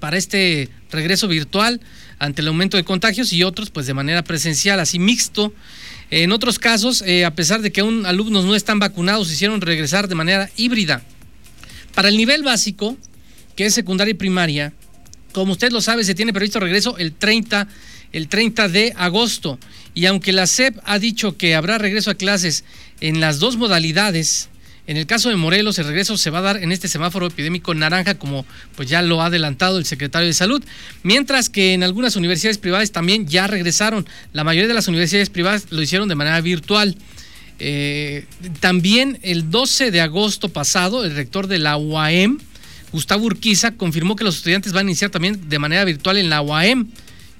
para 0.00 0.16
este 0.16 0.70
regreso 0.90 1.28
virtual 1.28 1.78
ante 2.18 2.40
el 2.40 2.48
aumento 2.48 2.78
de 2.78 2.84
contagios 2.84 3.34
y 3.34 3.42
otros 3.42 3.68
pues 3.68 3.86
de 3.86 3.92
manera 3.92 4.24
presencial, 4.24 4.80
así 4.80 4.98
mixto. 4.98 5.52
En 6.10 6.32
otros 6.32 6.58
casos, 6.58 7.02
eh, 7.06 7.26
a 7.26 7.34
pesar 7.34 7.60
de 7.60 7.70
que 7.70 7.82
aún 7.82 8.06
alumnos 8.06 8.46
no 8.46 8.54
están 8.56 8.78
vacunados, 8.78 9.30
hicieron 9.30 9.60
regresar 9.60 10.08
de 10.08 10.14
manera 10.14 10.48
híbrida. 10.56 11.02
Para 11.94 12.08
el 12.08 12.16
nivel 12.16 12.42
básico, 12.42 12.96
que 13.56 13.66
es 13.66 13.74
secundaria 13.74 14.12
y 14.12 14.14
primaria, 14.14 14.72
como 15.32 15.52
usted 15.52 15.72
lo 15.72 15.80
sabe, 15.80 16.04
se 16.04 16.14
tiene 16.14 16.32
previsto 16.32 16.60
regreso 16.60 16.96
el 16.98 17.12
30, 17.12 17.68
el 18.12 18.28
30 18.28 18.68
de 18.68 18.92
agosto. 18.96 19.58
Y 19.94 20.06
aunque 20.06 20.32
la 20.32 20.46
SEP 20.46 20.76
ha 20.84 20.98
dicho 20.98 21.36
que 21.36 21.54
habrá 21.54 21.78
regreso 21.78 22.10
a 22.10 22.14
clases 22.14 22.64
en 23.00 23.20
las 23.20 23.38
dos 23.38 23.56
modalidades, 23.56 24.50
en 24.86 24.96
el 24.96 25.06
caso 25.06 25.28
de 25.28 25.36
Morelos, 25.36 25.78
el 25.78 25.86
regreso 25.86 26.16
se 26.16 26.30
va 26.30 26.38
a 26.38 26.42
dar 26.42 26.56
en 26.56 26.72
este 26.72 26.88
semáforo 26.88 27.28
epidémico 27.28 27.74
naranja, 27.74 28.16
como 28.16 28.44
pues 28.74 28.88
ya 28.88 29.02
lo 29.02 29.22
ha 29.22 29.26
adelantado 29.26 29.78
el 29.78 29.84
secretario 29.84 30.26
de 30.26 30.34
Salud, 30.34 30.64
mientras 31.04 31.48
que 31.48 31.74
en 31.74 31.84
algunas 31.84 32.16
universidades 32.16 32.58
privadas 32.58 32.90
también 32.90 33.28
ya 33.28 33.46
regresaron. 33.46 34.04
La 34.32 34.42
mayoría 34.42 34.66
de 34.66 34.74
las 34.74 34.88
universidades 34.88 35.30
privadas 35.30 35.66
lo 35.70 35.80
hicieron 35.80 36.08
de 36.08 36.16
manera 36.16 36.40
virtual. 36.40 36.96
Eh, 37.60 38.24
también 38.58 39.20
el 39.22 39.50
12 39.50 39.90
de 39.92 40.00
agosto 40.00 40.48
pasado, 40.48 41.04
el 41.04 41.14
rector 41.14 41.46
de 41.46 41.58
la 41.58 41.76
UAM, 41.76 42.40
Gustavo 42.92 43.24
Urquiza, 43.24 43.72
confirmó 43.72 44.16
que 44.16 44.24
los 44.24 44.36
estudiantes 44.36 44.72
van 44.72 44.86
a 44.86 44.90
iniciar 44.90 45.10
también 45.10 45.48
de 45.48 45.58
manera 45.58 45.84
virtual 45.84 46.18
en 46.18 46.30
la 46.30 46.42
UAM 46.42 46.88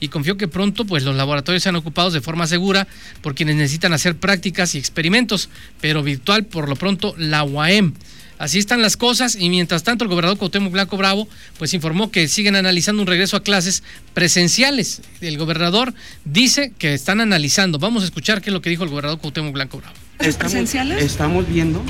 y 0.01 0.09
confió 0.09 0.37
que 0.37 0.49
pronto 0.49 0.85
pues 0.85 1.03
los 1.05 1.15
laboratorios 1.15 1.63
sean 1.63 1.77
ocupados 1.77 2.13
de 2.13 2.21
forma 2.21 2.47
segura 2.47 2.89
por 3.21 3.35
quienes 3.35 3.57
necesitan 3.57 3.93
hacer 3.93 4.17
prácticas 4.17 4.75
y 4.75 4.79
experimentos, 4.79 5.51
pero 5.81 6.03
virtual 6.03 6.45
por 6.45 6.69
lo 6.69 6.77
pronto 6.77 7.15
la 7.19 7.45
UAM. 7.45 7.95
Así 8.39 8.59
están 8.59 8.81
las 8.81 8.97
cosas 8.97 9.37
y 9.39 9.51
mientras 9.51 9.83
tanto 9.83 10.03
el 10.03 10.09
gobernador 10.09 10.39
Cuauhtémoc 10.39 10.73
Blanco 10.73 10.97
Bravo 10.97 11.29
pues 11.59 11.75
informó 11.75 12.11
que 12.11 12.27
siguen 12.27 12.57
analizando 12.57 13.03
un 13.03 13.07
regreso 13.07 13.37
a 13.37 13.43
clases 13.43 13.83
presenciales. 14.15 15.03
El 15.21 15.37
gobernador 15.37 15.93
dice 16.25 16.73
que 16.79 16.95
están 16.95 17.21
analizando. 17.21 17.79
Vamos 17.79 18.03
a 18.03 18.07
escuchar 18.07 18.41
qué 18.41 18.49
es 18.49 18.55
lo 18.55 18.63
que 18.63 18.71
dijo 18.71 18.83
el 18.83 18.89
gobernador 18.89 19.21
Cuauhtémoc 19.21 19.53
Blanco 19.53 19.77
Bravo. 19.77 19.95
Estamos, 20.21 20.55
estamos 20.75 21.49
viendo, 21.49 21.83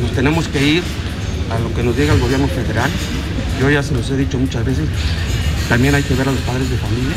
nos 0.00 0.12
tenemos 0.12 0.48
que 0.48 0.66
ir 0.66 0.82
a 1.50 1.58
lo 1.58 1.72
que 1.74 1.82
nos 1.82 1.96
diga 1.96 2.14
el 2.14 2.20
gobierno 2.20 2.48
federal. 2.48 2.90
Yo 3.60 3.70
ya 3.70 3.82
se 3.82 3.94
los 3.94 4.10
he 4.10 4.16
dicho 4.16 4.38
muchas 4.38 4.64
veces, 4.64 4.86
también 5.68 5.94
hay 5.94 6.02
que 6.02 6.14
ver 6.14 6.28
a 6.28 6.32
los 6.32 6.40
padres 6.42 6.68
de 6.68 6.76
familia, 6.76 7.16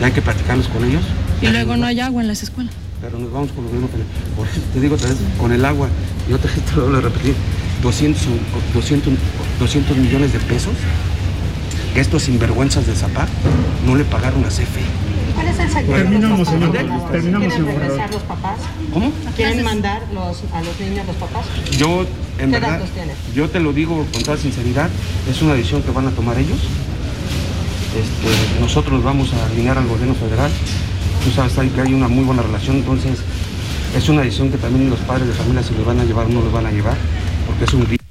y 0.00 0.04
hay 0.04 0.12
que 0.12 0.22
platicarlos 0.22 0.68
con 0.68 0.84
ellos. 0.84 1.02
Y 1.40 1.48
luego 1.48 1.76
no 1.76 1.86
hay 1.86 2.00
agua 2.00 2.22
en 2.22 2.28
las 2.28 2.42
escuelas. 2.42 2.72
Pero 3.00 3.18
nos 3.18 3.32
vamos 3.32 3.50
con 3.52 3.64
los 3.64 3.72
mismos, 3.72 3.90
por 4.36 4.46
eso 4.46 4.60
te 4.72 4.80
digo 4.80 4.94
otra 4.94 5.08
vez, 5.08 5.18
con 5.38 5.52
el 5.52 5.64
agua, 5.64 5.88
y 6.28 6.32
otra 6.32 6.50
vez 6.50 6.60
te 6.66 6.76
lo 6.76 6.82
vuelvo 6.82 6.98
a 6.98 7.00
repetir, 7.00 7.34
200, 7.82 8.22
200, 8.74 9.12
200 9.58 9.96
millones 9.96 10.32
de 10.32 10.38
pesos 10.38 10.74
que 11.94 12.00
estos 12.00 12.22
sinvergüenzas 12.22 12.86
de 12.86 12.94
Zapata 12.94 13.28
no 13.84 13.96
le 13.96 14.04
pagaron 14.04 14.44
a 14.44 14.48
CFE. 14.48 15.01
¿Cuál 15.56 15.68
es 15.68 15.76
el? 15.76 15.86
Terminamos, 15.86 16.48
¿Quieren 16.48 16.70
señor 16.70 16.72
regresar 16.72 17.60
gobernador. 17.62 18.12
los 18.12 18.22
papás? 18.22 18.58
¿Cómo? 18.92 19.12
¿Quieren 19.36 19.64
mandar 19.64 20.02
los, 20.14 20.42
a 20.52 20.62
los 20.62 20.80
niños 20.80 21.06
los 21.06 21.16
papás? 21.16 21.46
Yo, 21.76 22.06
en 22.38 22.50
¿Qué 22.50 22.58
verdad, 22.58 22.78
datos 22.80 22.88
yo 23.34 23.48
te 23.48 23.60
lo 23.60 23.72
digo 23.72 24.06
con 24.12 24.22
toda 24.22 24.36
sinceridad, 24.36 24.88
es 25.30 25.42
una 25.42 25.54
decisión 25.54 25.82
que 25.82 25.90
van 25.90 26.06
a 26.06 26.10
tomar 26.10 26.38
ellos. 26.38 26.58
Este, 27.92 28.60
nosotros 28.60 28.94
nos 28.94 29.04
vamos 29.04 29.32
a 29.34 29.46
alinear 29.46 29.76
al 29.78 29.86
gobierno 29.86 30.14
federal. 30.14 30.50
Tú 31.24 31.30
sabes 31.30 31.56
ahí 31.58 31.68
que 31.68 31.80
hay 31.82 31.94
una 31.94 32.08
muy 32.08 32.24
buena 32.24 32.42
relación, 32.42 32.76
entonces 32.76 33.18
es 33.96 34.08
una 34.08 34.22
decisión 34.22 34.50
que 34.50 34.56
también 34.58 34.88
los 34.88 34.98
padres 35.00 35.28
de 35.28 35.34
familia 35.34 35.62
se 35.62 35.72
los 35.74 35.84
van 35.84 36.00
a 36.00 36.04
llevar 36.04 36.26
o 36.26 36.28
no 36.30 36.40
los 36.40 36.52
van 36.52 36.66
a 36.66 36.70
llevar, 36.70 36.96
porque 37.46 37.64
es 37.64 37.74
un. 37.74 38.01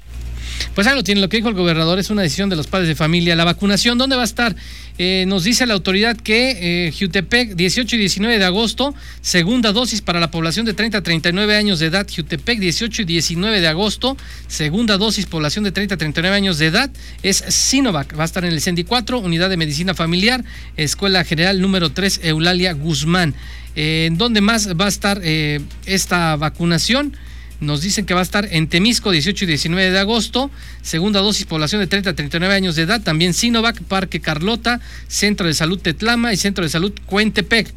Pues 0.74 0.86
ahí 0.86 0.94
lo 0.94 1.04
tiene, 1.04 1.20
lo 1.20 1.28
que 1.28 1.36
dijo 1.36 1.50
el 1.50 1.54
gobernador 1.54 1.98
es 1.98 2.08
una 2.08 2.22
decisión 2.22 2.48
de 2.48 2.56
los 2.56 2.66
padres 2.66 2.88
de 2.88 2.94
familia. 2.94 3.36
La 3.36 3.44
vacunación, 3.44 3.98
¿dónde 3.98 4.16
va 4.16 4.22
a 4.22 4.24
estar? 4.24 4.56
Eh, 4.96 5.24
nos 5.28 5.44
dice 5.44 5.66
la 5.66 5.74
autoridad 5.74 6.16
que 6.16 6.86
eh, 6.86 6.92
Jutepec, 6.98 7.56
18 7.56 7.96
y 7.96 7.98
19 7.98 8.38
de 8.38 8.44
agosto, 8.46 8.94
segunda 9.20 9.72
dosis 9.72 10.00
para 10.00 10.18
la 10.18 10.30
población 10.30 10.64
de 10.64 10.72
30 10.72 10.98
a 10.98 11.02
39 11.02 11.56
años 11.56 11.78
de 11.78 11.86
edad. 11.86 12.06
Jutepec, 12.08 12.58
18 12.58 13.02
y 13.02 13.04
19 13.04 13.60
de 13.60 13.68
agosto, 13.68 14.16
segunda 14.48 14.96
dosis, 14.96 15.26
población 15.26 15.64
de 15.64 15.72
30 15.72 15.94
a 15.94 15.98
39 15.98 16.34
años 16.34 16.56
de 16.56 16.66
edad, 16.66 16.90
es 17.22 17.44
Sinovac. 17.48 18.18
Va 18.18 18.22
a 18.22 18.26
estar 18.26 18.42
en 18.46 18.52
el 18.52 18.62
CENDI 18.62 18.84
4, 18.84 19.18
Unidad 19.18 19.50
de 19.50 19.58
Medicina 19.58 19.92
Familiar, 19.92 20.42
Escuela 20.78 21.22
General 21.24 21.60
número 21.60 21.92
3, 21.92 22.20
Eulalia 22.22 22.72
Guzmán. 22.72 23.34
Eh, 23.76 24.06
¿En 24.06 24.16
dónde 24.16 24.40
más 24.40 24.74
va 24.74 24.86
a 24.86 24.88
estar 24.88 25.20
eh, 25.22 25.60
esta 25.84 26.36
vacunación? 26.36 27.14
Nos 27.62 27.80
dicen 27.80 28.06
que 28.06 28.12
va 28.12 28.18
a 28.18 28.24
estar 28.24 28.48
en 28.50 28.66
Temisco 28.66 29.12
18 29.12 29.44
y 29.44 29.46
19 29.46 29.92
de 29.92 29.98
agosto. 30.00 30.50
Segunda 30.82 31.20
dosis, 31.20 31.46
población 31.46 31.80
de 31.80 31.86
30 31.86 32.10
a 32.10 32.12
39 32.12 32.52
años 32.52 32.74
de 32.74 32.82
edad. 32.82 33.00
También 33.00 33.34
Sinovac, 33.34 33.80
Parque 33.84 34.20
Carlota, 34.20 34.80
Centro 35.06 35.46
de 35.46 35.54
Salud 35.54 35.78
Tetlama 35.78 36.32
y 36.32 36.36
Centro 36.36 36.64
de 36.64 36.70
Salud 36.70 36.92
Cuentepec. 37.06 37.72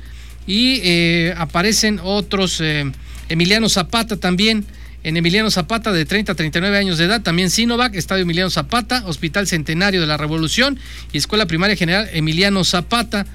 Y 0.48 0.80
eh, 0.84 1.36
aparecen 1.38 2.00
otros, 2.04 2.62
eh, 2.62 2.92
Emiliano 3.30 3.70
Zapata 3.70 4.18
también. 4.18 4.66
En 5.04 5.18
Emiliano 5.18 5.52
Zapata, 5.52 5.92
de 5.92 6.04
30 6.04 6.32
a 6.32 6.36
39 6.36 6.80
años 6.80 6.98
de 6.98 7.06
edad, 7.06 7.22
también 7.22 7.52
Sinovac, 7.52 7.94
Estadio 7.94 8.24
Emiliano 8.24 8.50
Zapata, 8.50 9.04
Hospital 9.06 9.46
Centenario 9.46 10.02
de 10.02 10.08
la 10.08 10.18
Revolución 10.18 10.80
y 11.14 11.20
Escuela 11.20 11.46
Primaria 11.46 11.76
General 11.76 12.10
Emiliano 12.12 12.64
Zapata. 12.64 13.28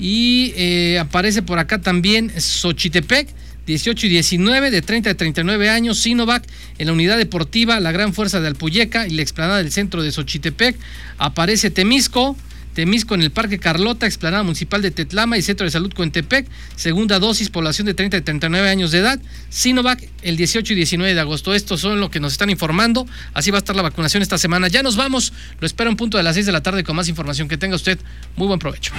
Y 0.00 0.52
eh, 0.56 0.98
aparece 0.98 1.42
por 1.42 1.60
acá 1.60 1.80
también 1.80 2.32
Xochitepec, 2.36 3.28
18 3.66 4.06
y 4.06 4.10
19, 4.10 4.70
de 4.70 4.82
30 4.82 5.10
a 5.10 5.14
39 5.14 5.68
años, 5.68 5.98
Sinovac, 5.98 6.44
en 6.78 6.86
la 6.86 6.92
unidad 6.92 7.16
deportiva 7.16 7.78
La 7.80 7.92
Gran 7.92 8.12
Fuerza 8.12 8.40
de 8.40 8.48
Alpuyeca 8.48 9.06
y 9.06 9.10
la 9.10 9.22
explanada 9.22 9.58
del 9.58 9.70
centro 9.70 10.02
de 10.02 10.10
Xochitepec. 10.10 10.76
Aparece 11.18 11.70
Temisco, 11.70 12.36
Temisco 12.74 13.14
en 13.14 13.22
el 13.22 13.30
Parque 13.30 13.58
Carlota, 13.58 14.06
explanada 14.06 14.42
municipal 14.42 14.80
de 14.80 14.90
Tetlama 14.90 15.36
y 15.36 15.42
Centro 15.42 15.64
de 15.64 15.70
Salud 15.70 15.92
Coentepec, 15.92 16.46
segunda 16.74 17.18
dosis, 17.18 17.50
población 17.50 17.86
de 17.86 17.94
30 17.94 18.16
a 18.16 18.20
39 18.22 18.68
años 18.68 18.90
de 18.90 18.98
edad, 18.98 19.20
Sinovac 19.50 20.02
el 20.22 20.36
18 20.36 20.72
y 20.72 20.76
19 20.76 21.14
de 21.14 21.20
agosto. 21.20 21.54
Estos 21.54 21.80
son 21.80 22.00
lo 22.00 22.10
que 22.10 22.20
nos 22.20 22.32
están 22.32 22.50
informando. 22.50 23.06
Así 23.34 23.50
va 23.50 23.58
a 23.58 23.60
estar 23.60 23.76
la 23.76 23.82
vacunación 23.82 24.22
esta 24.22 24.38
semana. 24.38 24.68
Ya 24.68 24.82
nos 24.82 24.96
vamos. 24.96 25.32
Lo 25.60 25.66
espero 25.66 25.90
un 25.90 25.96
punto 25.96 26.16
de 26.16 26.24
las 26.24 26.34
6 26.34 26.46
de 26.46 26.52
la 26.52 26.62
tarde 26.62 26.84
con 26.84 26.96
más 26.96 27.08
información. 27.08 27.48
Que 27.48 27.58
tenga 27.58 27.76
usted 27.76 27.98
muy 28.36 28.46
buen 28.46 28.58
provecho. 28.58 28.92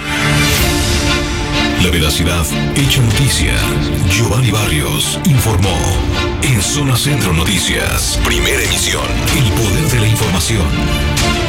La 1.84 1.90
veracidad 1.90 2.46
hecha 2.76 3.02
noticia. 3.02 3.52
Giovanni 4.08 4.50
Barrios 4.50 5.20
informó. 5.26 5.76
En 6.40 6.62
Zona 6.62 6.96
Centro 6.96 7.34
Noticias, 7.34 8.18
primera 8.24 8.62
emisión. 8.62 9.04
El 9.36 9.52
poder 9.52 9.90
de 9.90 10.00
la 10.00 10.08
información. 10.08 11.43